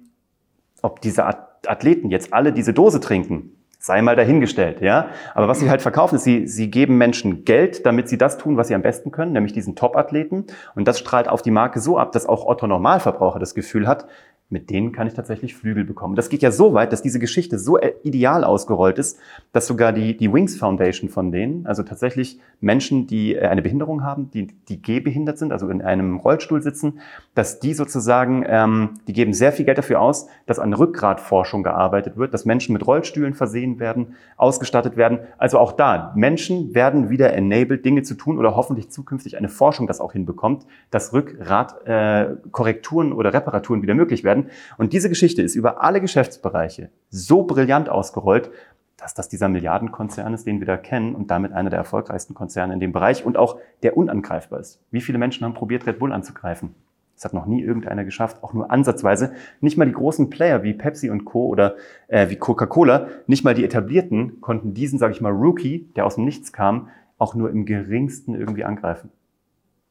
[0.82, 5.08] ob diese Athleten jetzt alle diese Dose trinken, sei mal dahingestellt, ja.
[5.34, 8.58] Aber was sie halt verkaufen, ist, sie, sie geben Menschen Geld, damit sie das tun,
[8.58, 10.46] was sie am besten können, nämlich diesen Top-Athleten.
[10.76, 14.06] Und das strahlt auf die Marke so ab, dass auch Otto Normalverbraucher das Gefühl hat,
[14.52, 16.16] mit denen kann ich tatsächlich Flügel bekommen.
[16.16, 19.20] Das geht ja so weit, dass diese Geschichte so äh, ideal ausgerollt ist,
[19.52, 24.04] dass sogar die, die Wings Foundation von denen, also tatsächlich Menschen, die äh, eine Behinderung
[24.04, 27.00] haben, die, die gehbehindert sind, also in einem Rollstuhl sitzen,
[27.36, 32.18] dass die sozusagen, ähm, die geben sehr viel Geld dafür aus, dass an Rückgratforschung gearbeitet
[32.18, 35.20] wird, dass Menschen mit Rollstühlen versehen werden, ausgestattet werden.
[35.38, 39.86] Also auch da, Menschen werden wieder enabled, Dinge zu tun oder hoffentlich zukünftig eine Forschung
[39.86, 44.52] das auch hinbekommt, dass Rückgratkorrekturen äh, oder Reparaturen wieder möglich werden werden.
[44.78, 48.52] Und diese Geschichte ist über alle Geschäftsbereiche so brillant ausgerollt,
[48.98, 52.74] dass das dieser Milliardenkonzern ist, den wir da kennen und damit einer der erfolgreichsten Konzerne
[52.74, 54.82] in dem Bereich und auch der unangreifbar ist.
[54.92, 56.76] Wie viele Menschen haben probiert, Red Bull anzugreifen?
[57.16, 59.34] Das hat noch nie irgendeiner geschafft, auch nur ansatzweise.
[59.60, 61.48] Nicht mal die großen Player wie Pepsi und Co.
[61.48, 61.76] oder
[62.08, 66.16] äh, wie Coca-Cola, nicht mal die etablierten konnten diesen, sage ich mal, Rookie, der aus
[66.16, 69.12] dem Nichts kam, auch nur im geringsten irgendwie angreifen.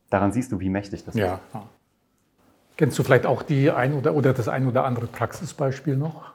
[0.09, 1.35] Daran siehst du, wie mächtig das ja.
[1.35, 1.78] ist.
[2.79, 6.31] Kennst du vielleicht auch die ein oder, oder das ein oder andere Praxisbeispiel noch?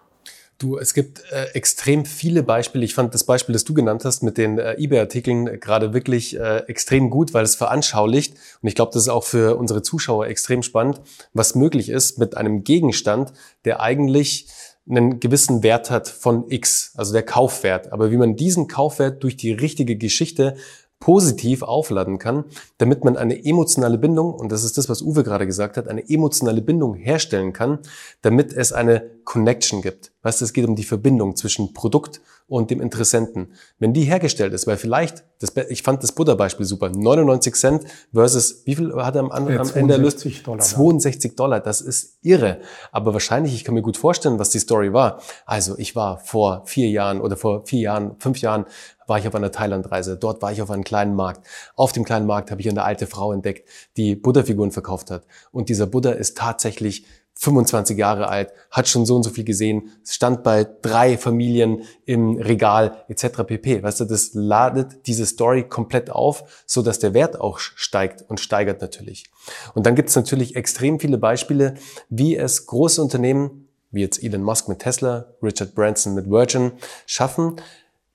[0.58, 2.84] Du, es gibt äh, extrem viele Beispiele.
[2.84, 6.60] Ich fand das Beispiel, das du genannt hast mit den äh, eBay-Artikeln gerade wirklich äh,
[6.68, 8.36] extrem gut, weil es veranschaulicht.
[8.62, 11.00] Und ich glaube, das ist auch für unsere Zuschauer extrem spannend,
[11.34, 13.32] was möglich ist mit einem Gegenstand,
[13.64, 14.48] der eigentlich
[14.90, 17.94] einen gewissen Wert hat von X, also der Kaufwert.
[17.94, 20.56] Aber wie man diesen Kaufwert durch die richtige Geschichte
[21.04, 22.46] positiv aufladen kann,
[22.78, 26.10] damit man eine emotionale Bindung, und das ist das, was Uwe gerade gesagt hat, eine
[26.10, 27.80] emotionale Bindung herstellen kann,
[28.22, 30.14] damit es eine Connection gibt.
[30.22, 33.54] Weißt du, es geht um die Verbindung zwischen Produkt und dem Interessenten.
[33.80, 38.62] Wenn die hergestellt ist, weil vielleicht, das, ich fand das Buddha-Beispiel super, 99 Cent versus,
[38.66, 40.26] wie viel hat er am, am Ende erlöst?
[40.46, 40.60] Dollar.
[40.60, 42.62] 62 Dollar, das ist irre.
[42.94, 45.20] Aber wahrscheinlich, ich kann mir gut vorstellen, was die Story war.
[45.46, 48.66] Also ich war vor vier Jahren oder vor vier Jahren, fünf Jahren,
[49.08, 50.18] war ich auf einer Thailandreise.
[50.18, 51.48] Dort war ich auf einem kleinen Markt.
[51.76, 55.24] Auf dem kleinen Markt habe ich eine alte Frau entdeckt, die Buddha-Figuren verkauft hat.
[55.52, 59.90] Und dieser Buddha ist tatsächlich 25 Jahre alt, hat schon so und so viel gesehen,
[60.08, 63.44] stand bei drei Familien im Regal etc.
[63.46, 63.82] pp.
[63.82, 68.40] Weißt du, das ladet diese Story komplett auf, so dass der Wert auch steigt und
[68.40, 69.26] steigert natürlich.
[69.74, 71.74] Und dann gibt es natürlich extrem viele Beispiele,
[72.10, 76.74] wie es große Unternehmen, wie jetzt Elon Musk mit Tesla, Richard Branson mit Virgin,
[77.06, 77.58] schaffen,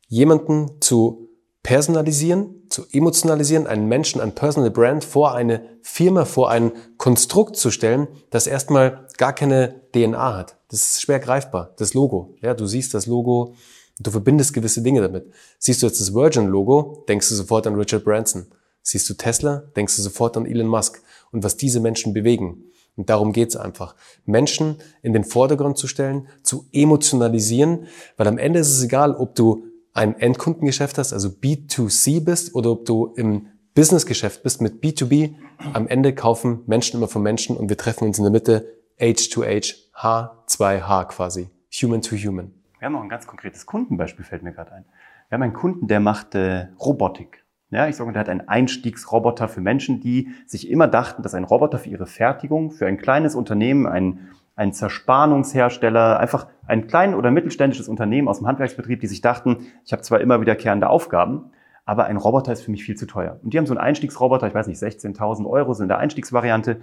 [0.08, 1.28] jemanden zu
[1.62, 7.70] personalisieren, zu emotionalisieren, einen Menschen, ein Personal Brand vor eine Firma, vor ein Konstrukt zu
[7.70, 10.56] stellen, das erstmal gar keine DNA hat.
[10.68, 12.36] Das ist schwer greifbar, das Logo.
[12.40, 13.54] Ja, du siehst das Logo,
[13.98, 15.30] du verbindest gewisse Dinge damit.
[15.58, 18.46] Siehst du jetzt das Virgin-Logo, denkst du sofort an Richard Branson.
[18.82, 22.64] Siehst du Tesla, denkst du sofort an Elon Musk und was diese Menschen bewegen.
[22.96, 23.94] Und darum geht's einfach.
[24.24, 29.34] Menschen in den Vordergrund zu stellen, zu emotionalisieren, weil am Ende ist es egal, ob
[29.34, 29.64] du
[29.98, 35.34] ein Endkundengeschäft hast, also B2C bist, oder ob du im Businessgeschäft bist mit B2B.
[35.72, 38.66] Am Ende kaufen Menschen immer von Menschen und wir treffen uns in der Mitte
[39.00, 41.50] H2H, H2H quasi.
[41.82, 42.54] Human to Human.
[42.78, 44.84] Wir haben auch ein ganz konkretes Kundenbeispiel, fällt mir gerade ein.
[45.28, 47.44] Wir haben einen Kunden, der macht äh, Robotik.
[47.70, 51.44] Ja, ich sage, der hat einen Einstiegsroboter für Menschen, die sich immer dachten, dass ein
[51.44, 54.28] Roboter für ihre Fertigung, für ein kleines Unternehmen, ein
[54.58, 59.92] ein Zerspannungshersteller, einfach ein klein- oder mittelständisches Unternehmen aus dem Handwerksbetrieb, die sich dachten, ich
[59.92, 61.52] habe zwar immer wiederkehrende Aufgaben,
[61.84, 63.38] aber ein Roboter ist für mich viel zu teuer.
[63.44, 66.80] Und die haben so einen Einstiegsroboter, ich weiß nicht, 16.000 Euro sind in der Einstiegsvariante.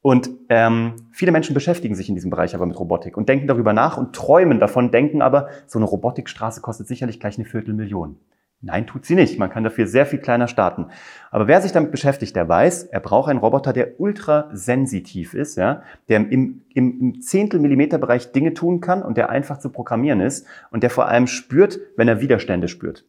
[0.00, 3.74] Und ähm, viele Menschen beschäftigen sich in diesem Bereich aber mit Robotik und denken darüber
[3.74, 8.16] nach und träumen davon, denken aber, so eine Robotikstraße kostet sicherlich gleich eine Viertelmillion.
[8.60, 9.38] Nein, tut sie nicht.
[9.38, 10.86] Man kann dafür sehr viel kleiner starten.
[11.30, 15.56] Aber wer sich damit beschäftigt, der weiß, er braucht einen Roboter, der ultra sensitiv ist,
[15.56, 20.44] ja, der im, im, im Zehntel-Millimeter-Bereich Dinge tun kann und der einfach zu programmieren ist
[20.72, 23.04] und der vor allem spürt, wenn er Widerstände spürt.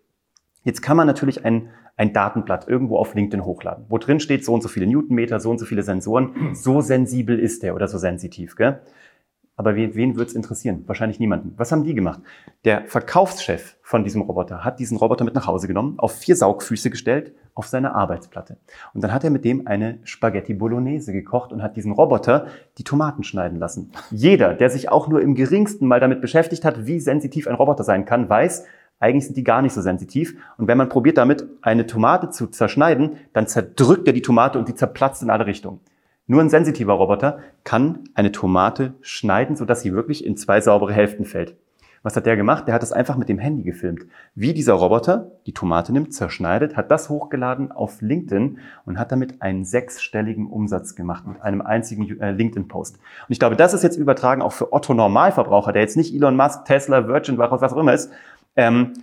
[0.64, 4.54] Jetzt kann man natürlich ein, ein Datenblatt irgendwo auf LinkedIn hochladen, wo drin steht, so
[4.54, 7.98] und so viele Newtonmeter, so und so viele Sensoren, so sensibel ist der oder so
[7.98, 8.56] sensitiv.
[8.56, 8.82] Gell?
[9.60, 10.86] Aber wen, wen würde es interessieren?
[10.88, 11.54] Wahrscheinlich niemanden.
[11.58, 12.22] Was haben die gemacht?
[12.64, 16.90] Der Verkaufschef von diesem Roboter hat diesen Roboter mit nach Hause genommen, auf vier Saugfüße
[16.90, 18.56] gestellt, auf seine Arbeitsplatte.
[18.94, 22.86] Und dann hat er mit dem eine Spaghetti Bolognese gekocht und hat diesen Roboter die
[22.86, 23.92] Tomaten schneiden lassen.
[24.12, 27.84] Jeder, der sich auch nur im geringsten mal damit beschäftigt hat, wie sensitiv ein Roboter
[27.84, 28.66] sein kann, weiß,
[29.02, 30.38] eigentlich sind die gar nicht so sensitiv.
[30.58, 34.70] Und wenn man probiert damit eine Tomate zu zerschneiden, dann zerdrückt er die Tomate und
[34.70, 35.82] die zerplatzt in alle Richtungen.
[36.32, 41.26] Nur ein sensitiver Roboter kann eine Tomate schneiden, sodass sie wirklich in zwei saubere Hälften
[41.26, 41.56] fällt.
[42.04, 42.68] Was hat der gemacht?
[42.68, 44.06] Der hat es einfach mit dem Handy gefilmt.
[44.36, 49.42] Wie dieser Roboter die Tomate nimmt, zerschneidet, hat das hochgeladen auf LinkedIn und hat damit
[49.42, 52.98] einen sechsstelligen Umsatz gemacht mit einem einzigen äh, LinkedIn-Post.
[52.98, 56.36] Und ich glaube, das ist jetzt übertragen auch für Otto Normalverbraucher, der jetzt nicht Elon
[56.36, 58.12] Musk, Tesla, Virgin, was auch immer ist.
[58.56, 58.94] Ähm,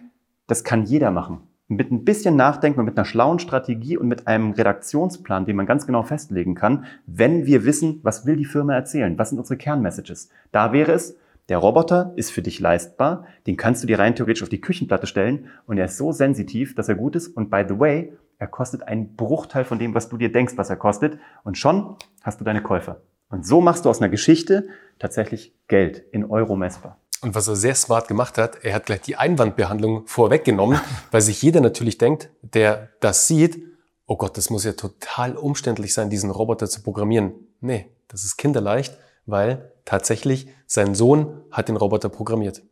[0.46, 4.26] das kann jeder machen mit ein bisschen Nachdenken und mit einer schlauen Strategie und mit
[4.26, 8.74] einem Redaktionsplan, den man ganz genau festlegen kann, wenn wir wissen, was will die Firma
[8.74, 10.30] erzählen, was sind unsere Kernmessages.
[10.52, 11.16] Da wäre es,
[11.48, 15.06] der Roboter ist für dich leistbar, den kannst du dir rein theoretisch auf die Küchenplatte
[15.06, 18.48] stellen und er ist so sensitiv, dass er gut ist und by the way, er
[18.48, 22.40] kostet einen Bruchteil von dem, was du dir denkst, was er kostet und schon hast
[22.40, 23.00] du deine Käufer.
[23.28, 26.98] Und so machst du aus einer Geschichte tatsächlich Geld in Euro messbar.
[27.22, 31.40] Und was er sehr smart gemacht hat, er hat gleich die Einwandbehandlung vorweggenommen, weil sich
[31.42, 33.62] jeder natürlich denkt, der das sieht,
[34.06, 37.32] oh Gott, das muss ja total umständlich sein, diesen Roboter zu programmieren.
[37.60, 42.62] Nee, das ist kinderleicht, weil tatsächlich sein Sohn hat den Roboter programmiert.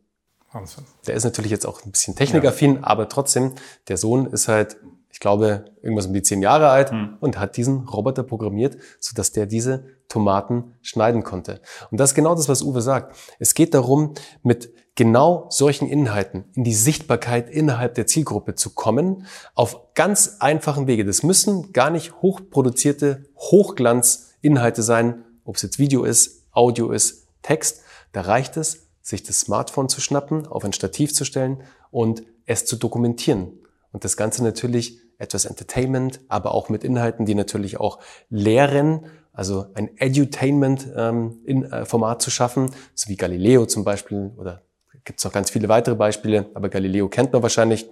[0.51, 0.85] Wahnsinn.
[1.05, 2.83] Der ist natürlich jetzt auch ein bisschen technikaffin, ja.
[2.83, 3.53] aber trotzdem,
[3.89, 4.77] der Sohn ist halt
[5.15, 7.15] ich glaube, irgendwas um die zehn Jahre alt mhm.
[7.21, 11.61] und hat diesen Roboter programmiert, sodass der diese Tomaten schneiden konnte.
[11.89, 13.15] Und das ist genau das, was Uwe sagt.
[13.39, 19.25] Es geht darum, mit genau solchen Inhalten in die Sichtbarkeit innerhalb der Zielgruppe zu kommen,
[19.53, 21.05] auf ganz einfachen Wege.
[21.05, 27.83] Das müssen gar nicht hochproduzierte Hochglanzinhalte sein, ob es jetzt Video ist, Audio ist, Text.
[28.11, 32.65] Da reicht es, sich das Smartphone zu schnappen, auf ein Stativ zu stellen und es
[32.65, 33.53] zu dokumentieren.
[33.93, 37.99] Und das Ganze natürlich etwas Entertainment, aber auch mit Inhalten, die natürlich auch
[38.29, 44.61] lehren, also ein Edutainment-Format ähm, äh, zu schaffen, so wie Galileo zum Beispiel, oder
[45.03, 47.87] gibt es noch ganz viele weitere Beispiele, aber Galileo kennt man wahrscheinlich.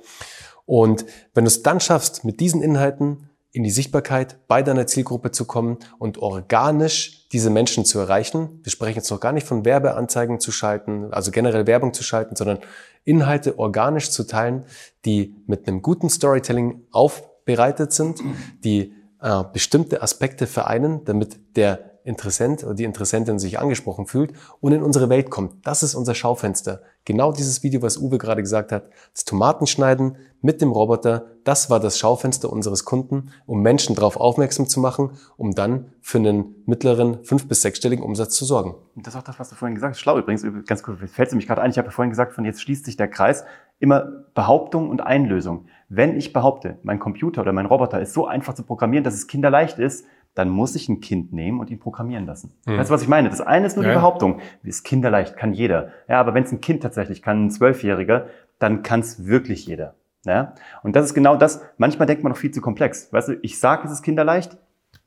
[0.65, 5.31] Und wenn du es dann schaffst, mit diesen Inhalten in die Sichtbarkeit bei deiner Zielgruppe
[5.31, 8.59] zu kommen und organisch diese Menschen zu erreichen.
[8.63, 12.35] Wir sprechen jetzt noch gar nicht von Werbeanzeigen zu schalten, also generell Werbung zu schalten,
[12.35, 12.59] sondern
[13.05, 14.65] Inhalte organisch zu teilen,
[15.05, 18.21] die mit einem guten Storytelling aufbereitet sind,
[18.63, 24.73] die äh, bestimmte Aspekte vereinen, damit der Interessent oder die Interessentin sich angesprochen fühlt und
[24.73, 25.65] in unsere Welt kommt.
[25.65, 26.81] Das ist unser Schaufenster.
[27.05, 31.79] Genau dieses Video, was Uwe gerade gesagt hat, das Tomatenschneiden mit dem Roboter, das war
[31.79, 37.23] das Schaufenster unseres Kunden, um Menschen darauf aufmerksam zu machen, um dann für einen mittleren
[37.23, 38.75] fünf- bis sechsstelligen Umsatz zu sorgen.
[38.95, 39.99] Und das ist auch das, was du vorhin gesagt hast.
[40.01, 42.61] Schlau übrigens, ganz kurz, fällt es mich gerade ein, ich habe vorhin gesagt, von jetzt
[42.61, 43.45] schließt sich der Kreis.
[43.79, 45.65] Immer Behauptung und Einlösung.
[45.89, 49.27] Wenn ich behaupte, mein Computer oder mein Roboter ist so einfach zu programmieren, dass es
[49.27, 52.53] kinderleicht ist, dann muss ich ein Kind nehmen und ihn programmieren lassen.
[52.65, 52.77] Hm.
[52.77, 53.29] Weißt du, was ich meine?
[53.29, 53.91] Das eine ist nur ja.
[53.91, 54.39] die Behauptung.
[54.63, 55.89] Ist kinderleicht, kann jeder.
[56.07, 58.27] Ja, aber wenn es ein Kind tatsächlich kann, ein Zwölfjähriger,
[58.59, 59.95] dann kann es wirklich jeder.
[60.25, 60.55] Ja?
[60.81, 61.61] Und das ist genau das.
[61.77, 63.11] Manchmal denkt man noch viel zu komplex.
[63.11, 64.57] Weißt du, ich sage, es ist kinderleicht,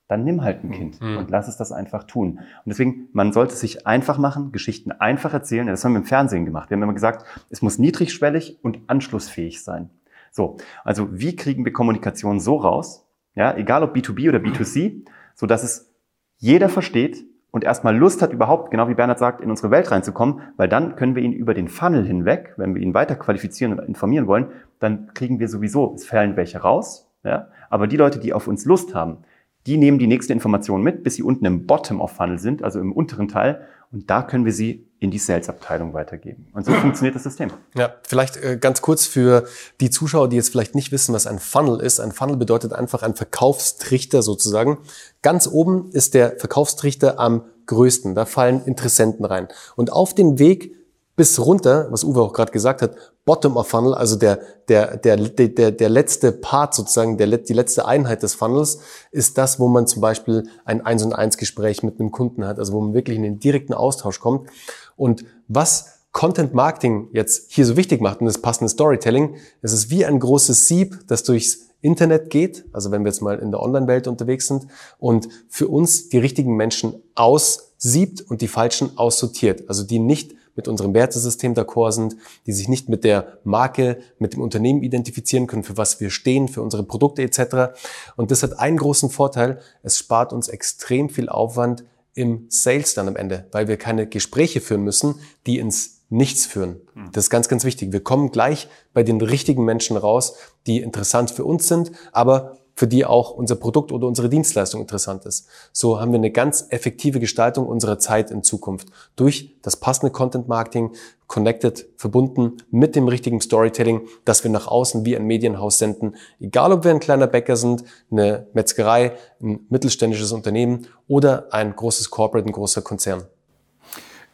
[0.09, 1.17] dann nimm halt ein Kind mhm.
[1.17, 2.39] und lass es das einfach tun.
[2.39, 5.67] Und deswegen, man sollte es sich einfach machen, Geschichten einfach erzählen.
[5.67, 6.71] Das haben wir im Fernsehen gemacht.
[6.71, 9.91] Wir haben immer gesagt, es muss niedrigschwellig und anschlussfähig sein.
[10.31, 13.06] So, also wie kriegen wir Kommunikation so raus,
[13.37, 15.95] ja, egal ob B2B oder B2C, so dass es
[16.39, 20.41] jeder versteht und erstmal Lust hat, überhaupt, genau wie Bernhard sagt, in unsere Welt reinzukommen,
[20.57, 23.87] weil dann können wir ihn über den Funnel hinweg, wenn wir ihn weiter qualifizieren und
[23.87, 24.49] informieren wollen,
[24.81, 28.65] dann kriegen wir sowieso, es fallen welche raus, ja, aber die Leute, die auf uns
[28.65, 29.19] Lust haben,
[29.67, 32.81] die nehmen die nächste Information mit, bis sie unten im Bottom of Funnel sind, also
[32.81, 33.67] im unteren Teil.
[33.93, 36.49] Und da können wir sie in die Sales-Abteilung weitergeben.
[36.53, 37.51] Und so funktioniert das System.
[37.75, 39.47] Ja, vielleicht äh, ganz kurz für
[39.81, 42.01] die Zuschauer, die jetzt vielleicht nicht wissen, was ein Funnel ist.
[42.01, 44.79] Ein Funnel bedeutet einfach ein Verkaufstrichter sozusagen.
[45.23, 48.15] Ganz oben ist der Verkaufstrichter am größten.
[48.15, 49.49] Da fallen Interessenten rein.
[49.75, 50.75] Und auf dem Weg
[51.17, 55.17] bis runter, was Uwe auch gerade gesagt hat, Bottom of Funnel, also der, der, der,
[55.17, 58.79] der, der letzte Part sozusagen, der, die letzte Einheit des Funnels,
[59.11, 62.59] ist das, wo man zum Beispiel ein Eins und Eins Gespräch mit einem Kunden hat,
[62.59, 64.49] also wo man wirklich in den direkten Austausch kommt.
[64.95, 69.91] Und was Content Marketing jetzt hier so wichtig macht und das passende Storytelling, es ist
[69.91, 73.61] wie ein großes Sieb, das durchs Internet geht, also wenn wir jetzt mal in der
[73.61, 74.67] Online-Welt unterwegs sind
[74.99, 80.69] und für uns die richtigen Menschen aussiebt und die falschen aussortiert, also die nicht mit
[80.69, 82.17] unserem Wertesystem d'accord sind,
[82.47, 86.49] die sich nicht mit der Marke, mit dem Unternehmen identifizieren können, für was wir stehen,
[86.49, 87.79] für unsere Produkte etc.
[88.17, 93.09] Und das hat einen großen Vorteil, es spart uns extrem viel Aufwand im Sales dann
[93.09, 95.17] am Ende, weil wir keine Gespräche führen müssen,
[95.47, 96.81] die ins Nichts führen.
[96.95, 97.11] Hm.
[97.13, 97.93] Das ist ganz, ganz wichtig.
[97.93, 102.87] Wir kommen gleich bei den richtigen Menschen raus, die interessant für uns sind, aber für
[102.87, 105.49] die auch unser Produkt oder unsere Dienstleistung interessant ist.
[105.73, 110.47] So haben wir eine ganz effektive Gestaltung unserer Zeit in Zukunft durch das passende Content
[110.47, 110.93] Marketing,
[111.27, 116.73] connected, verbunden mit dem richtigen Storytelling, dass wir nach außen wie ein Medienhaus senden, egal
[116.73, 119.13] ob wir ein kleiner Bäcker sind, eine Metzgerei,
[119.43, 123.25] ein mittelständisches Unternehmen oder ein großes Corporate, ein großer Konzern.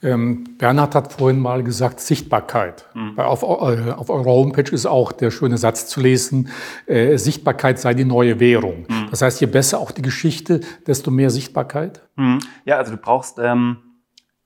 [0.03, 2.89] Ähm, Bernhard hat vorhin mal gesagt, Sichtbarkeit.
[2.95, 3.19] Mhm.
[3.19, 3.47] Auf, äh,
[3.93, 6.49] auf, eurer Homepage ist auch der schöne Satz zu lesen,
[6.87, 8.87] äh, Sichtbarkeit sei die neue Währung.
[8.89, 9.07] Mhm.
[9.11, 12.03] Das heißt, je besser auch die Geschichte, desto mehr Sichtbarkeit?
[12.17, 12.41] Mhm.
[12.65, 13.77] Ja, also du brauchst ähm,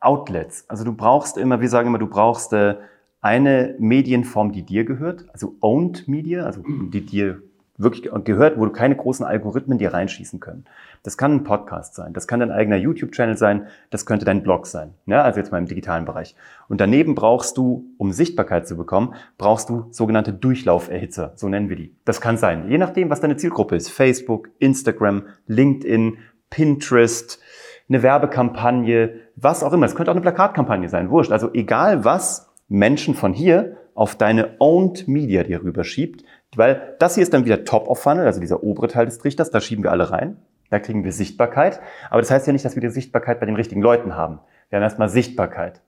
[0.00, 0.66] Outlets.
[0.68, 2.74] Also du brauchst immer, wir sagen immer, du brauchst äh,
[3.22, 7.42] eine Medienform, die dir gehört, also Owned Media, also die dir
[7.78, 10.64] wirklich gehört, wo du keine großen Algorithmen dir reinschießen können.
[11.02, 14.66] Das kann ein Podcast sein, das kann dein eigener YouTube-Channel sein, das könnte dein Blog
[14.66, 16.36] sein, ja, also jetzt mal im digitalen Bereich.
[16.68, 21.76] Und daneben brauchst du, um Sichtbarkeit zu bekommen, brauchst du sogenannte Durchlauferhitzer, so nennen wir
[21.76, 21.94] die.
[22.04, 23.90] Das kann sein, je nachdem, was deine Zielgruppe ist.
[23.90, 26.18] Facebook, Instagram, LinkedIn,
[26.50, 27.40] Pinterest,
[27.88, 29.86] eine Werbekampagne, was auch immer.
[29.86, 31.32] Es könnte auch eine Plakatkampagne sein, wurscht.
[31.32, 37.22] Also egal was Menschen von hier auf deine Owned Media dir rüberschiebt, weil das hier
[37.22, 39.90] ist dann wieder Top of Funnel, also dieser obere Teil des Trichters, da schieben wir
[39.90, 40.36] alle rein.
[40.70, 41.80] Da kriegen wir Sichtbarkeit.
[42.10, 44.40] Aber das heißt ja nicht, dass wir die Sichtbarkeit bei den richtigen Leuten haben.
[44.68, 45.80] Wir haben erstmal Sichtbarkeit.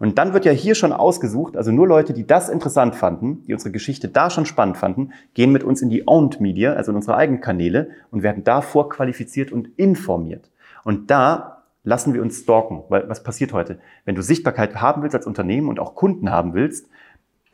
[0.00, 3.52] Und dann wird ja hier schon ausgesucht, also nur Leute, die das interessant fanden, die
[3.52, 6.96] unsere Geschichte da schon spannend fanden, gehen mit uns in die Owned Media, also in
[6.96, 10.50] unsere eigenen Kanäle und werden da vorqualifiziert und informiert.
[10.82, 13.78] Und da lassen wir uns stalken, weil was passiert heute?
[14.04, 16.88] Wenn du Sichtbarkeit haben willst als Unternehmen und auch Kunden haben willst,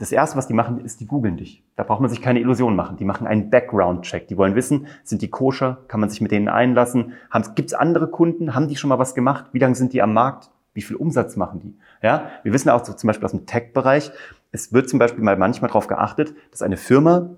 [0.01, 1.63] das erste, was die machen, ist, die googeln dich.
[1.77, 2.97] Da braucht man sich keine Illusionen machen.
[2.97, 4.29] Die machen einen Background-Check.
[4.29, 5.85] Die wollen wissen, sind die koscher?
[5.89, 7.13] Kann man sich mit denen einlassen?
[7.55, 8.55] Gibt es andere Kunden?
[8.55, 9.47] Haben die schon mal was gemacht?
[9.53, 10.51] Wie lange sind die am Markt?
[10.73, 11.77] Wie viel Umsatz machen die?
[12.03, 14.11] Ja, wir wissen auch so, zum Beispiel aus dem Tech-Bereich,
[14.53, 17.37] es wird zum Beispiel mal manchmal darauf geachtet, dass eine Firma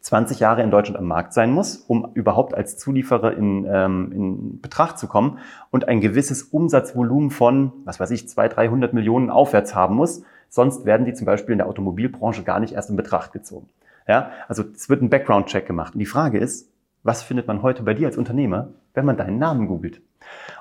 [0.00, 4.60] 20 Jahre in Deutschland am Markt sein muss, um überhaupt als Zulieferer in, ähm, in
[4.60, 5.38] Betracht zu kommen
[5.70, 10.84] und ein gewisses Umsatzvolumen von, was weiß ich, 200, 300 Millionen aufwärts haben muss, Sonst
[10.84, 13.70] werden die zum Beispiel in der Automobilbranche gar nicht erst in Betracht gezogen.
[14.06, 15.94] Ja, also es wird ein Background-Check gemacht.
[15.94, 16.70] Und die Frage ist,
[17.02, 20.02] was findet man heute bei dir als Unternehmer, wenn man deinen Namen googelt?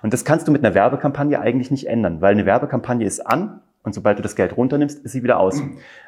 [0.02, 3.60] Und das kannst du mit einer Werbekampagne eigentlich nicht ändern, weil eine Werbekampagne ist an
[3.84, 5.62] und sobald du das Geld runternimmst, ist sie wieder aus.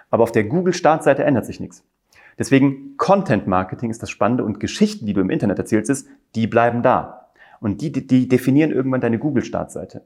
[0.09, 1.83] Aber auf der Google-Startseite ändert sich nichts.
[2.39, 6.47] Deswegen Content Marketing ist das Spannende und Geschichten, die du im Internet erzählst, ist, die
[6.47, 7.31] bleiben da.
[7.59, 10.03] Und die, die definieren irgendwann deine Google-Startseite.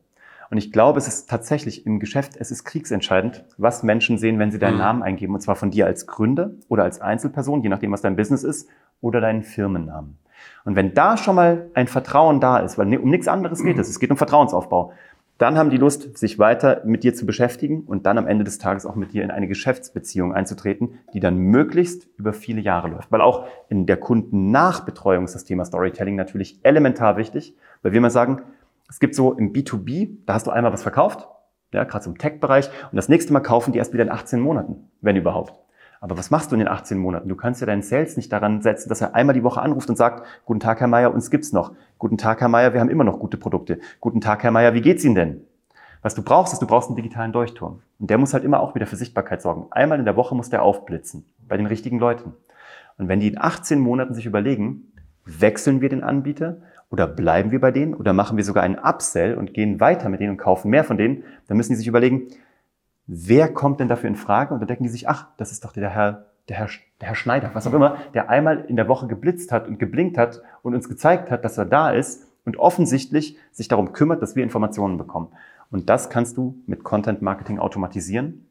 [0.49, 4.51] Und ich glaube, es ist tatsächlich im Geschäft, es ist kriegsentscheidend, was Menschen sehen, wenn
[4.51, 4.79] sie deinen mhm.
[4.79, 5.33] Namen eingeben.
[5.33, 8.69] Und zwar von dir als Gründer oder als Einzelperson, je nachdem, was dein Business ist,
[9.01, 10.17] oder deinen Firmennamen.
[10.65, 13.89] Und wenn da schon mal ein Vertrauen da ist, weil um nichts anderes geht es,
[13.89, 14.93] es geht um Vertrauensaufbau,
[15.37, 18.57] dann haben die Lust, sich weiter mit dir zu beschäftigen und dann am Ende des
[18.57, 23.11] Tages auch mit dir in eine Geschäftsbeziehung einzutreten, die dann möglichst über viele Jahre läuft.
[23.11, 28.09] Weil auch in der Kundennachbetreuung ist das Thema Storytelling natürlich elementar wichtig, weil wir mal
[28.09, 28.41] sagen,
[28.89, 31.27] es gibt so im B2B, da hast du einmal was verkauft,
[31.73, 34.89] ja, gerade im Tech-Bereich, und das nächste Mal kaufen die erst wieder in 18 Monaten,
[35.01, 35.53] wenn überhaupt.
[35.99, 37.27] Aber was machst du in den 18 Monaten?
[37.27, 39.95] Du kannst ja deinen Sales nicht daran setzen, dass er einmal die Woche anruft und
[39.95, 41.73] sagt, guten Tag, Herr Meier, uns gibt's noch.
[41.97, 43.79] Guten Tag, Herr Meier, wir haben immer noch gute Produkte.
[43.99, 45.41] Guten Tag, Herr Meier, wie geht's Ihnen denn?
[46.03, 47.81] Was du brauchst, ist, du brauchst einen digitalen Durchturm.
[47.99, 49.67] Und der muss halt immer auch wieder für Sichtbarkeit sorgen.
[49.71, 51.25] Einmal in der Woche muss der aufblitzen.
[51.47, 52.33] Bei den richtigen Leuten.
[52.97, 54.93] Und wenn die in 18 Monaten sich überlegen,
[55.25, 56.57] wechseln wir den Anbieter
[56.89, 57.93] oder bleiben wir bei denen?
[57.93, 60.97] Oder machen wir sogar einen Upsell und gehen weiter mit denen und kaufen mehr von
[60.97, 61.23] denen?
[61.47, 62.27] Dann müssen die sich überlegen,
[63.07, 64.53] wer kommt denn dafür in Frage?
[64.53, 66.69] Und dann denken die sich, ach, das ist doch der Herr, der Herr,
[67.01, 70.17] der Herr Schneider, was auch immer, der einmal in der Woche geblitzt hat und geblinkt
[70.17, 74.35] hat und uns gezeigt hat, dass er da ist und offensichtlich sich darum kümmert, dass
[74.35, 75.29] wir Informationen bekommen.
[75.69, 78.46] Und das kannst du mit Content Marketing automatisieren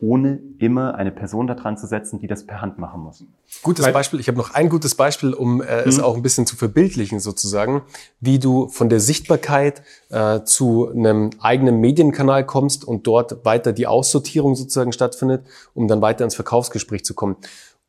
[0.00, 3.24] ohne immer eine Person da dran zu setzen, die das per Hand machen muss.
[3.62, 4.20] Gutes Weil, Beispiel.
[4.20, 6.04] Ich habe noch ein gutes Beispiel, um äh, es mhm.
[6.04, 7.82] auch ein bisschen zu verbildlichen sozusagen,
[8.20, 13.88] wie du von der Sichtbarkeit äh, zu einem eigenen Medienkanal kommst und dort weiter die
[13.88, 15.44] Aussortierung sozusagen stattfindet,
[15.74, 17.36] um dann weiter ins Verkaufsgespräch zu kommen.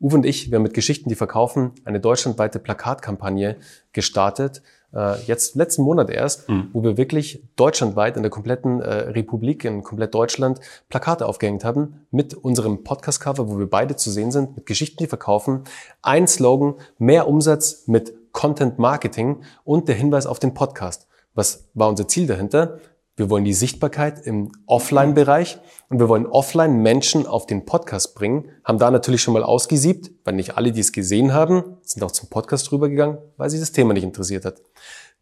[0.01, 3.57] Uwe und ich, wir haben mit Geschichten, die verkaufen, eine deutschlandweite Plakatkampagne
[3.91, 6.69] gestartet, äh, jetzt letzten Monat erst, mhm.
[6.73, 10.59] wo wir wirklich deutschlandweit in der kompletten äh, Republik, in komplett Deutschland,
[10.89, 15.07] Plakate aufgehängt haben mit unserem Podcast-Cover, wo wir beide zu sehen sind, mit Geschichten, die
[15.07, 15.63] verkaufen.
[16.01, 21.07] Ein Slogan, mehr Umsatz mit Content Marketing und der Hinweis auf den Podcast.
[21.33, 22.79] Was war unser Ziel dahinter?
[23.19, 25.57] Wir wollen die Sichtbarkeit im Offline-Bereich
[25.89, 30.09] und wir wollen offline Menschen auf den Podcast bringen, haben da natürlich schon mal ausgesiebt,
[30.23, 33.73] weil nicht alle, die es gesehen haben, sind auch zum Podcast rübergegangen, weil sie das
[33.73, 34.61] Thema nicht interessiert hat.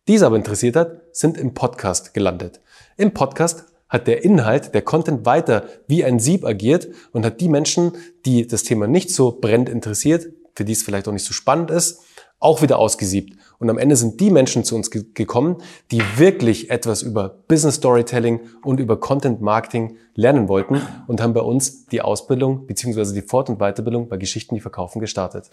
[0.07, 2.61] Die es aber interessiert hat, sind im Podcast gelandet.
[2.97, 7.49] Im Podcast hat der Inhalt, der Content weiter wie ein Sieb agiert und hat die
[7.49, 7.93] Menschen,
[8.27, 11.71] die das Thema nicht so brennend interessiert, für die es vielleicht auch nicht so spannend
[11.71, 12.03] ist,
[12.39, 13.37] auch wieder ausgesiebt.
[13.59, 15.57] Und am Ende sind die Menschen zu uns ge gekommen,
[15.91, 21.41] die wirklich etwas über Business Storytelling und über Content Marketing lernen wollten und haben bei
[21.41, 23.13] uns die Ausbildung bzw.
[23.13, 25.49] die Fort- und Weiterbildung bei Geschichten, die verkaufen, gestartet.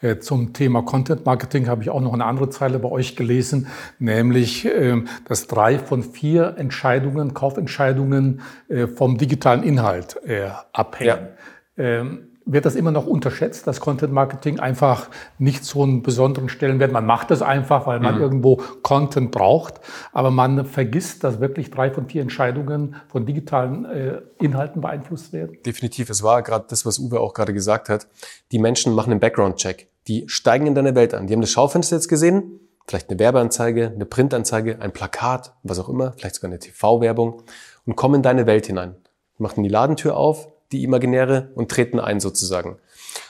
[0.00, 3.66] Äh, zum Thema Content Marketing habe ich auch noch eine andere Zeile bei euch gelesen,
[3.98, 11.28] nämlich, ähm, dass drei von vier Entscheidungen, Kaufentscheidungen äh, vom digitalen Inhalt äh, abhängen.
[11.76, 12.06] Ja.
[12.48, 16.92] Wird das immer noch unterschätzt, dass Content Marketing einfach nicht so einen besonderen Stellenwert.
[16.92, 18.20] Man macht es einfach, weil man mhm.
[18.20, 19.80] irgendwo Content braucht,
[20.12, 25.58] aber man vergisst, dass wirklich drei von vier Entscheidungen von digitalen äh, Inhalten beeinflusst werden.
[25.66, 26.08] Definitiv.
[26.08, 28.06] Es war gerade das, was Uwe auch gerade gesagt hat.
[28.52, 29.88] Die Menschen machen einen Background-Check.
[30.06, 31.26] Die steigen in deine Welt an.
[31.26, 35.88] Die haben das Schaufenster jetzt gesehen, vielleicht eine Werbeanzeige, eine Printanzeige, ein Plakat, was auch
[35.88, 37.42] immer, vielleicht sogar eine TV-Werbung
[37.84, 38.94] und kommen in deine Welt hinein.
[39.38, 42.70] Machen die Ladentür auf, die imaginäre, und treten ein sozusagen.
[42.70, 42.78] Und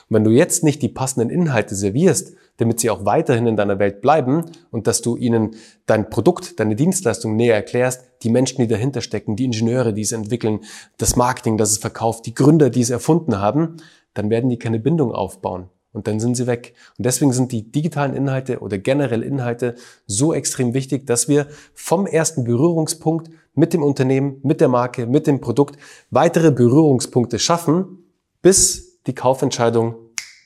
[0.09, 4.01] wenn du jetzt nicht die passenden Inhalte servierst, damit sie auch weiterhin in deiner Welt
[4.01, 9.01] bleiben und dass du ihnen dein Produkt, deine Dienstleistung näher erklärst, die Menschen, die dahinter
[9.01, 10.61] stecken, die Ingenieure, die es entwickeln,
[10.97, 13.77] das Marketing, das es verkauft, die Gründer, die es erfunden haben,
[14.15, 16.75] dann werden die keine Bindung aufbauen und dann sind sie weg.
[16.99, 19.73] Und deswegen sind die digitalen Inhalte oder generell Inhalte
[20.05, 25.25] so extrem wichtig, dass wir vom ersten Berührungspunkt mit dem Unternehmen, mit der Marke, mit
[25.25, 25.79] dem Produkt
[26.11, 28.03] weitere Berührungspunkte schaffen,
[28.43, 29.95] bis die Kaufentscheidung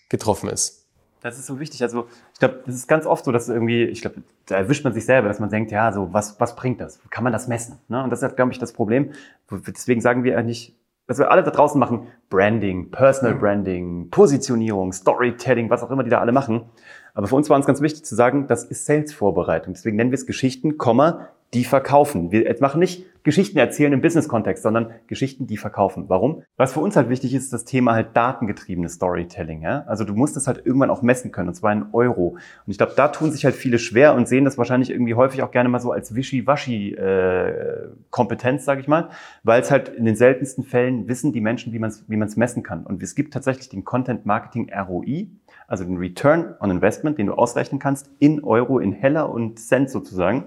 [0.07, 0.87] getroffen ist.
[1.21, 1.83] Das ist so wichtig.
[1.83, 4.93] Also ich glaube, das ist ganz oft so, dass irgendwie, ich glaube, da erwischt man
[4.93, 6.99] sich selber, dass man denkt, ja, so was, was bringt das?
[7.09, 7.77] Kann man das messen?
[7.89, 8.01] Ne?
[8.01, 9.11] Und das ist, glaube ich, das Problem.
[9.67, 10.73] Deswegen sagen wir eigentlich,
[11.11, 16.09] was wir alle da draußen machen, Branding, Personal Branding, Positionierung, Storytelling, was auch immer die
[16.09, 16.63] da alle machen.
[17.13, 19.73] Aber für uns war uns ganz wichtig zu sagen, das ist Sales-Vorbereitung.
[19.73, 20.77] Deswegen nennen wir es Geschichten,
[21.53, 22.31] die verkaufen.
[22.31, 26.05] Wir machen nicht Geschichten erzählen im Business-Kontext, sondern Geschichten, die verkaufen.
[26.07, 26.43] Warum?
[26.57, 29.61] Was für uns halt wichtig ist, ist das Thema halt datengetriebenes Storytelling.
[29.61, 29.83] Ja?
[29.87, 32.37] Also du musst es halt irgendwann auch messen können, und zwar in Euro.
[32.65, 35.43] Und ich glaube, da tun sich halt viele schwer und sehen das wahrscheinlich irgendwie häufig
[35.43, 39.09] auch gerne mal so als Wischi-Waschi-Kompetenz, äh, sage ich mal,
[39.43, 42.37] weil es halt in den seltensten Fällen wissen die Menschen, wie man es wie man's
[42.37, 42.83] messen kann.
[42.85, 45.27] Und es gibt tatsächlich den Content Marketing ROI,
[45.67, 49.91] also den Return on Investment, den du ausrechnen kannst in Euro, in Heller und Cent
[49.91, 50.45] sozusagen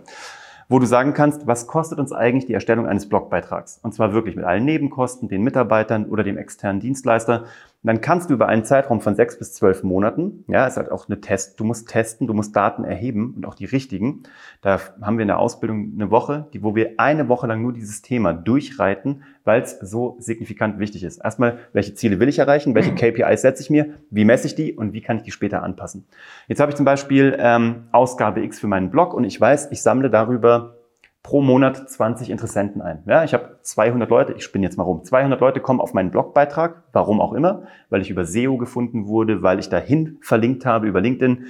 [0.68, 3.78] wo du sagen kannst, was kostet uns eigentlich die Erstellung eines Blogbeitrags?
[3.82, 7.44] Und zwar wirklich mit allen Nebenkosten, den Mitarbeitern oder dem externen Dienstleister
[7.90, 11.06] dann kannst du über einen Zeitraum von sechs bis zwölf Monaten, ja, ist halt auch
[11.08, 14.22] eine Test, du musst testen, du musst Daten erheben und auch die richtigen.
[14.62, 17.74] Da haben wir in der Ausbildung eine Woche, die, wo wir eine Woche lang nur
[17.74, 21.18] dieses Thema durchreiten, weil es so signifikant wichtig ist.
[21.18, 24.72] Erstmal, welche Ziele will ich erreichen, welche KPIs setze ich mir, wie messe ich die
[24.72, 26.06] und wie kann ich die später anpassen.
[26.48, 29.82] Jetzt habe ich zum Beispiel ähm, Ausgabe X für meinen Blog und ich weiß, ich
[29.82, 30.73] sammle darüber
[31.24, 33.02] pro Monat 20 Interessenten ein.
[33.06, 35.02] Ja, ich habe 200 Leute, ich spinne jetzt mal rum.
[35.02, 39.42] 200 Leute kommen auf meinen Blogbeitrag, warum auch immer, weil ich über SEO gefunden wurde,
[39.42, 41.46] weil ich dahin verlinkt habe über LinkedIn.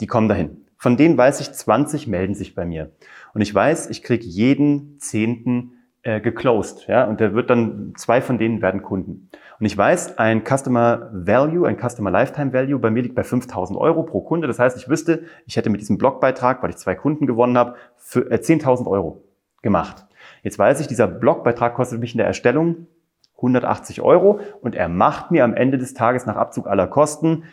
[0.00, 0.66] Die kommen dahin.
[0.76, 2.90] Von denen weiß ich, 20 melden sich bei mir.
[3.32, 6.86] Und ich weiß, ich kriege jeden Zehnten äh, geclosed.
[6.88, 9.30] Ja, und der wird dann, zwei von denen werden Kunden.
[9.58, 13.78] Und ich weiß, ein Customer Value, ein Customer Lifetime Value bei mir liegt bei 5000
[13.78, 14.48] Euro pro Kunde.
[14.48, 17.76] Das heißt, ich wüsste, ich hätte mit diesem Blogbeitrag, weil ich zwei Kunden gewonnen habe,
[17.96, 19.22] für äh, 10.000 Euro
[19.62, 20.06] gemacht.
[20.42, 22.88] Jetzt weiß ich, dieser Blogbeitrag kostet mich in der Erstellung
[23.36, 27.44] 180 Euro und er macht mir am Ende des Tages nach Abzug aller Kosten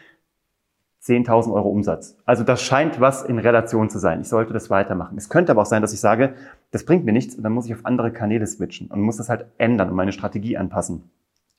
[1.03, 2.17] 10.000 Euro Umsatz.
[2.25, 4.21] Also das scheint was in Relation zu sein.
[4.21, 5.17] Ich sollte das weitermachen.
[5.17, 6.33] Es könnte aber auch sein, dass ich sage,
[6.71, 9.29] das bringt mir nichts und dann muss ich auf andere Kanäle switchen und muss das
[9.29, 11.09] halt ändern und meine Strategie anpassen.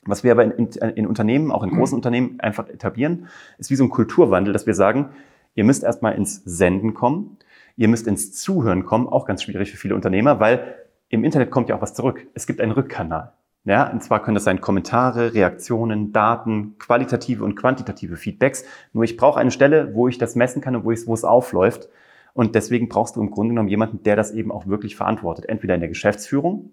[0.04, 3.28] Was wir aber in, in, in Unternehmen, auch in großen Unternehmen einfach etablieren,
[3.58, 5.10] ist wie so ein Kulturwandel, dass wir sagen,
[5.54, 7.38] ihr müsst erstmal ins Senden kommen,
[7.76, 10.74] ihr müsst ins Zuhören kommen, auch ganz schwierig für viele Unternehmer, weil
[11.08, 12.26] im Internet kommt ja auch was zurück.
[12.34, 13.32] Es gibt einen Rückkanal.
[13.64, 18.64] Ja, und zwar können das sein Kommentare, Reaktionen, Daten, qualitative und quantitative Feedbacks.
[18.92, 21.24] Nur ich brauche eine Stelle, wo ich das messen kann und wo, ich, wo es
[21.24, 21.88] aufläuft.
[22.32, 25.46] Und deswegen brauchst du im Grunde genommen jemanden, der das eben auch wirklich verantwortet.
[25.48, 26.72] Entweder in der Geschäftsführung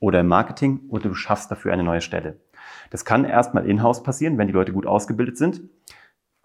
[0.00, 2.40] oder im Marketing oder du schaffst dafür eine neue Stelle.
[2.90, 5.60] Das kann erstmal in-house passieren, wenn die Leute gut ausgebildet sind.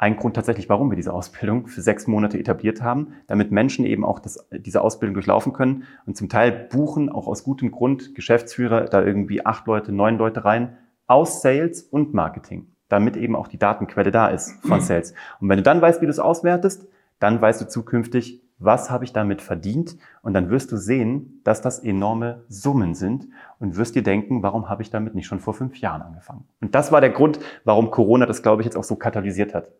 [0.03, 4.03] Ein Grund tatsächlich, warum wir diese Ausbildung für sechs Monate etabliert haben, damit Menschen eben
[4.03, 8.83] auch das, diese Ausbildung durchlaufen können und zum Teil buchen auch aus gutem Grund Geschäftsführer
[8.83, 10.75] da irgendwie acht Leute, neun Leute rein
[11.07, 15.13] aus Sales und Marketing, damit eben auch die Datenquelle da ist von Sales.
[15.39, 16.85] Und wenn du dann weißt, wie du es auswertest,
[17.19, 19.97] dann weißt du zukünftig, was habe ich damit verdient?
[20.21, 23.29] Und dann wirst du sehen, dass das enorme Summen sind
[23.59, 26.43] und wirst dir denken, warum habe ich damit nicht schon vor fünf Jahren angefangen?
[26.59, 29.71] Und das war der Grund, warum Corona das, glaube ich, jetzt auch so katalysiert hat.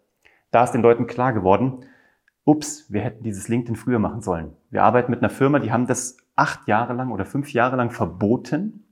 [0.54, 1.80] Da ist den Leuten klar geworden,
[2.46, 4.56] ups, wir hätten dieses LinkedIn früher machen sollen.
[4.70, 7.90] Wir arbeiten mit einer Firma, die haben das acht Jahre lang oder fünf Jahre lang
[7.90, 8.86] verboten.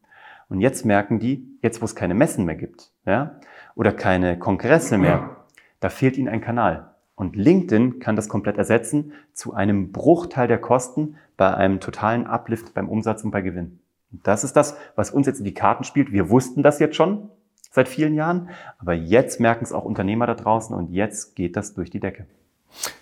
[0.49, 3.39] Und jetzt merken die, jetzt wo es keine Messen mehr gibt, ja,
[3.75, 5.37] oder keine Kongresse mehr,
[5.79, 6.95] da fehlt ihnen ein Kanal.
[7.13, 12.73] Und LinkedIn kann das komplett ersetzen zu einem Bruchteil der Kosten bei einem totalen Uplift
[12.73, 13.81] beim Umsatz und bei Gewinn.
[14.09, 16.11] Das ist das, was uns jetzt in die Karten spielt.
[16.11, 17.29] Wir wussten das jetzt schon
[17.71, 21.73] seit vielen Jahren, aber jetzt merken es auch Unternehmer da draußen und jetzt geht das
[21.73, 22.27] durch die Decke.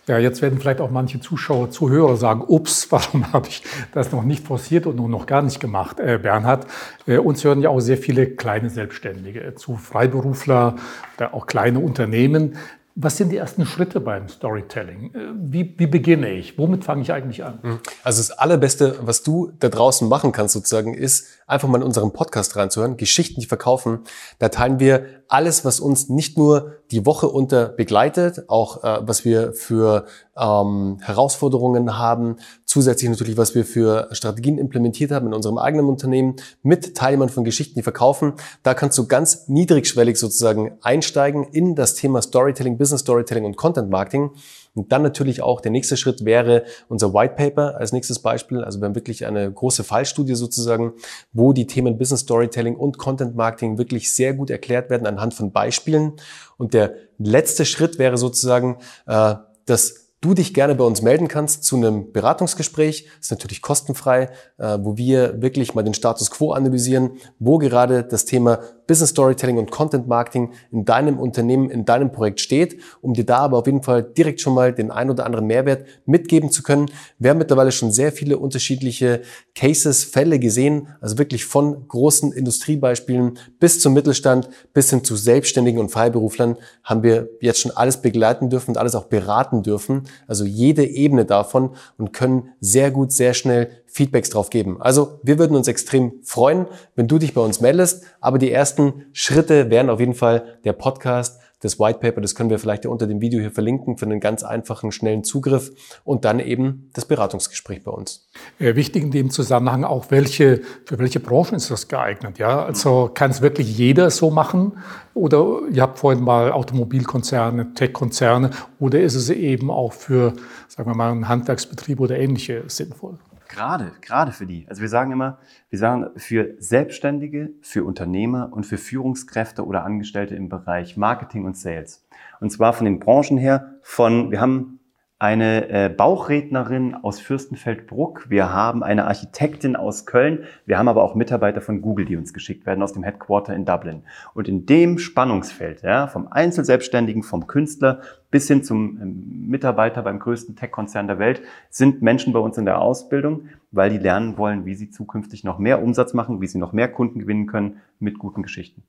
[0.08, 3.64] Ja, jetzt werden vielleicht auch manche Zuschauer, Zuhörer sagen, ups, warum habe ich
[3.94, 6.66] das noch nicht forciert und noch gar nicht gemacht, äh, Bernhard.
[7.06, 10.76] Äh, uns hören ja auch sehr viele kleine Selbstständige zu, Freiberufler,
[11.18, 12.58] oder auch kleine Unternehmen.
[12.96, 15.14] Was sind die ersten Schritte beim Storytelling?
[15.14, 16.58] Äh, wie, wie beginne ich?
[16.58, 17.60] Womit fange ich eigentlich an?
[17.62, 17.80] Mhm.
[18.04, 22.14] Also das Allerbeste, was du da draußen machen kannst sozusagen, ist einfach mal in unseren
[22.14, 24.02] Podcast reinzuhören, Geschichten, die verkaufen.
[24.38, 29.26] Da teilen wir alles, was uns nicht nur die Woche unter begleitet, auch äh, was
[29.26, 30.06] wir für
[30.38, 36.36] ähm, Herausforderungen haben, zusätzlich natürlich, was wir für Strategien implementiert haben in unserem eigenen Unternehmen
[36.64, 38.34] mit Teilnehmern von Geschichten, die verkaufen.
[38.64, 43.90] Da kannst du ganz niedrigschwellig sozusagen einsteigen in das Thema Storytelling, Business Storytelling und Content
[43.90, 44.32] Marketing.
[44.80, 48.64] Und dann natürlich auch der nächste Schritt wäre unser White Paper als nächstes Beispiel.
[48.64, 50.94] Also wir haben wirklich eine große Fallstudie sozusagen,
[51.34, 55.52] wo die Themen Business Storytelling und Content Marketing wirklich sehr gut erklärt werden anhand von
[55.52, 56.14] Beispielen.
[56.58, 61.64] Und der letzte Schritt wäre sozusagen, äh, dass du dich gerne bei uns melden kannst
[61.64, 63.06] zu einem Beratungsgespräch.
[63.06, 68.04] Das ist natürlich kostenfrei, äh, wo wir wirklich mal den Status quo analysieren, wo gerade
[68.04, 68.60] das Thema
[68.90, 73.38] Business Storytelling und Content Marketing in deinem Unternehmen, in deinem Projekt steht, um dir da
[73.38, 76.90] aber auf jeden Fall direkt schon mal den ein oder anderen Mehrwert mitgeben zu können.
[77.20, 79.22] Wir haben mittlerweile schon sehr viele unterschiedliche
[79.54, 85.80] Cases, Fälle gesehen, also wirklich von großen Industriebeispielen bis zum Mittelstand, bis hin zu Selbstständigen
[85.80, 90.08] und Freiberuflern haben wir jetzt schon alles begleiten dürfen und alles auch beraten dürfen.
[90.26, 94.82] Also jede Ebene davon und können sehr gut, sehr schnell Feedbacks drauf geben.
[94.82, 98.04] Also wir würden uns extrem freuen, wenn du dich bei uns meldest.
[98.22, 102.50] Aber die ersten Schritte wären auf jeden Fall der Podcast, das White Paper, das können
[102.50, 105.72] wir vielleicht unter dem Video hier verlinken für einen ganz einfachen, schnellen Zugriff
[106.06, 108.28] und dann eben das Beratungsgespräch bei uns.
[108.60, 112.40] Äh, wichtig in dem Zusammenhang auch, welche, für welche Branchen ist das geeignet?
[112.40, 114.78] Ja, also kann es wirklich jeder so machen?
[115.14, 120.34] Oder ihr habt vorhin mal Automobilkonzerne, Tech-Konzerne oder ist es eben auch für,
[120.70, 123.18] sagen wir mal, einen Handwerksbetrieb oder ähnliche sinnvoll?
[123.50, 124.68] Gerade, gerade für die.
[124.70, 125.40] Also wir sagen immer,
[125.72, 131.58] wir sagen für Selbstständige, für Unternehmer und für Führungskräfte oder Angestellte im Bereich Marketing und
[131.58, 132.06] Sales.
[132.40, 134.79] Und zwar von den Branchen her von, wir haben
[135.22, 141.14] eine äh, Bauchrednerin aus Fürstenfeldbruck, wir haben eine Architektin aus Köln, wir haben aber auch
[141.14, 144.04] Mitarbeiter von Google, die uns geschickt werden aus dem Headquarter in Dublin.
[144.34, 148.00] Und in dem Spannungsfeld, ja, vom Einzelselbstständigen, vom Künstler
[148.32, 152.64] bis hin zum ähm, Mitarbeiter beim größten Tech-Konzern der Welt, sind Menschen bei uns in
[152.64, 156.60] der Ausbildung, weil die lernen wollen, wie sie zukünftig noch mehr Umsatz machen, wie sie
[156.60, 158.84] noch mehr Kunden gewinnen können mit guten Geschichten.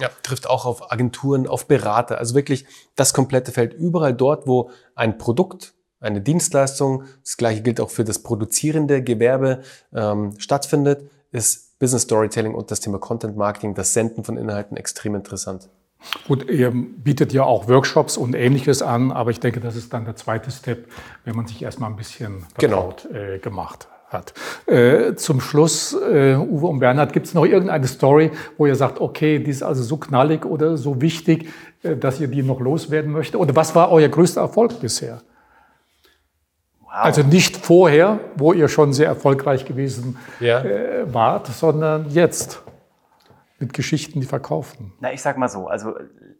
[0.00, 2.66] Ja, trifft auch auf Agenturen, auf Berater, also wirklich
[2.96, 3.74] das komplette Feld.
[3.74, 9.62] Überall dort, wo ein Produkt, eine Dienstleistung, das gleiche gilt auch für das produzierende Gewerbe
[9.94, 15.14] ähm, stattfindet, ist Business Storytelling und das Thema Content Marketing, das Senden von Inhalten extrem
[15.14, 15.68] interessant.
[16.26, 20.04] Gut, ihr bietet ja auch Workshops und ähnliches an, aber ich denke, das ist dann
[20.04, 20.88] der zweite Step,
[21.24, 22.92] wenn man sich erstmal ein bisschen genau.
[22.92, 23.20] vertraut genau.
[23.20, 24.32] äh, gemacht hat.
[24.64, 29.00] Äh, zum Schluss, äh, Uwe und Bernhard, gibt es noch irgendeine Story, wo ihr sagt,
[29.00, 31.50] okay, die ist also so knallig oder so wichtig,
[31.82, 33.38] äh, dass ihr die noch loswerden möchtet?
[33.38, 35.20] Oder was war euer größter Erfolg bisher?
[36.80, 36.88] Wow.
[36.92, 40.60] Also nicht vorher, wo ihr schon sehr erfolgreich gewesen ja.
[40.60, 42.62] Äh, wart, sondern jetzt.
[43.58, 44.92] mit Geschichten, die verkaufen?
[45.00, 45.94] Na, ich sag mal so, also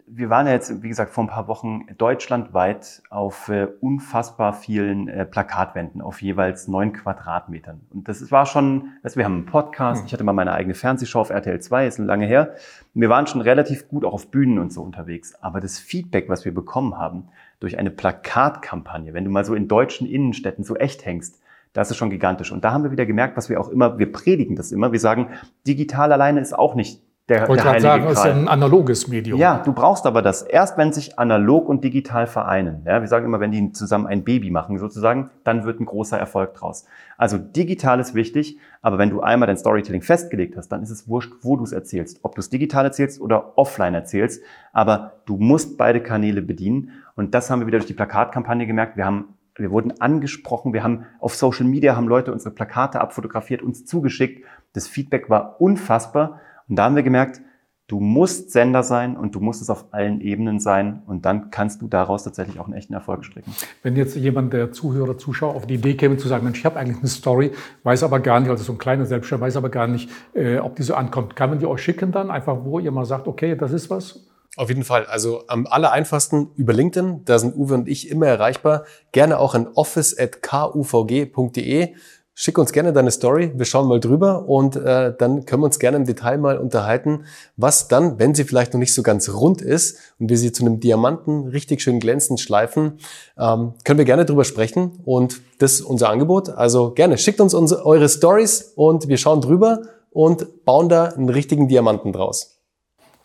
[0.07, 5.09] wir waren ja jetzt, wie gesagt, vor ein paar Wochen deutschlandweit auf äh, unfassbar vielen
[5.09, 7.81] äh, Plakatwänden auf jeweils neun Quadratmetern.
[7.93, 10.07] Und das war schon, also wir haben einen Podcast, hm.
[10.07, 12.55] ich hatte mal meine eigene Fernsehshow auf RTL 2, ist lange her.
[12.93, 15.35] Wir waren schon relativ gut auch auf Bühnen und so unterwegs.
[15.41, 17.29] Aber das Feedback, was wir bekommen haben
[17.59, 21.41] durch eine Plakatkampagne, wenn du mal so in deutschen Innenstädten so echt hängst,
[21.73, 22.53] das ist schon gigantisch.
[22.53, 25.01] Und da haben wir wieder gemerkt, was wir auch immer, wir predigen das immer, wir
[25.01, 25.31] sagen,
[25.67, 29.41] digital alleine ist auch nicht der, Wollte der heilige sagen, es ist ein analoges Medium.
[29.41, 30.43] Ja, du brauchst aber das.
[30.43, 32.83] Erst wenn sich analog und digital vereinen.
[32.85, 36.19] Ja, wir sagen immer, wenn die zusammen ein Baby machen sozusagen, dann wird ein großer
[36.19, 36.85] Erfolg draus.
[37.17, 41.09] Also digital ist wichtig, aber wenn du einmal dein Storytelling festgelegt hast, dann ist es
[41.09, 42.21] wurscht, wo du es erzählst.
[42.25, 44.43] Ob du es digital erzählst oder offline erzählst.
[44.75, 46.91] Aber du musst beide Kanäle bedienen.
[47.17, 48.99] Und das haben wir wieder durch die Plakatkampagne gemerkt.
[48.99, 53.63] Wir haben wir wurden angesprochen, wir haben auf Social Media haben Leute unsere Plakate abfotografiert,
[53.63, 54.45] uns zugeschickt.
[54.73, 57.41] Das Feedback war unfassbar und da haben wir gemerkt,
[57.87, 61.83] du musst Sender sein und du musst es auf allen Ebenen sein und dann kannst
[61.83, 63.53] du daraus tatsächlich auch einen echten Erfolg stricken.
[63.83, 66.79] Wenn jetzt jemand, der Zuhörer, Zuschauer auf die Idee käme zu sagen, Mensch, ich habe
[66.79, 67.53] eigentlich eine Story,
[67.83, 70.77] weiß aber gar nicht, also so ein kleiner Selbstständiger, weiß aber gar nicht, äh, ob
[70.77, 71.37] die so ankommt.
[71.37, 74.27] Kann man die euch schicken dann, einfach wo ihr mal sagt, okay, das ist was?
[74.57, 75.05] Auf jeden Fall.
[75.07, 77.25] Also am aller einfachsten über LinkedIn.
[77.25, 78.85] Da sind Uwe und ich immer erreichbar.
[79.11, 81.95] Gerne auch an office.kuvg.de.
[82.37, 85.79] Schick uns gerne deine Story, wir schauen mal drüber und äh, dann können wir uns
[85.79, 87.27] gerne im Detail mal unterhalten,
[87.57, 90.65] was dann, wenn sie vielleicht noch nicht so ganz rund ist und wir sie zu
[90.65, 92.99] einem Diamanten richtig schön glänzend schleifen,
[93.39, 96.49] ähm, können wir gerne drüber sprechen und das ist unser Angebot.
[96.49, 101.29] Also gerne schickt uns unsere, eure Stories und wir schauen drüber und bauen da einen
[101.29, 102.54] richtigen Diamanten draus.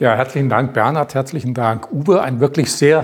[0.02, 1.14] Ja, herzlichen Dank, Bernhard.
[1.14, 2.22] Herzlichen Dank, Uwe.
[2.22, 3.04] Ein wirklich sehr,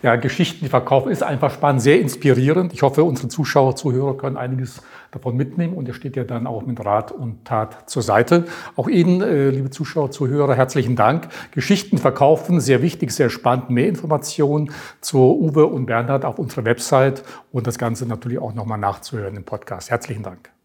[0.00, 2.72] ja, Geschichten, die verkaufen, ist einfach spannend, sehr inspirierend.
[2.72, 4.80] Ich hoffe, unsere Zuschauer, Zuhörer können einiges
[5.10, 8.44] davon mitnehmen und ihr steht ja dann auch mit Rat und Tat zur Seite.
[8.76, 11.26] Auch Ihnen, äh, liebe Zuschauer, Zuhörer, herzlichen Dank.
[11.50, 13.70] Geschichten verkaufen, sehr wichtig, sehr spannend.
[13.70, 14.70] Mehr Informationen
[15.00, 19.42] zu Uwe und Bernhard auf unserer Website und das Ganze natürlich auch nochmal nachzuhören im
[19.42, 19.90] Podcast.
[19.90, 20.55] Herzlichen Dank.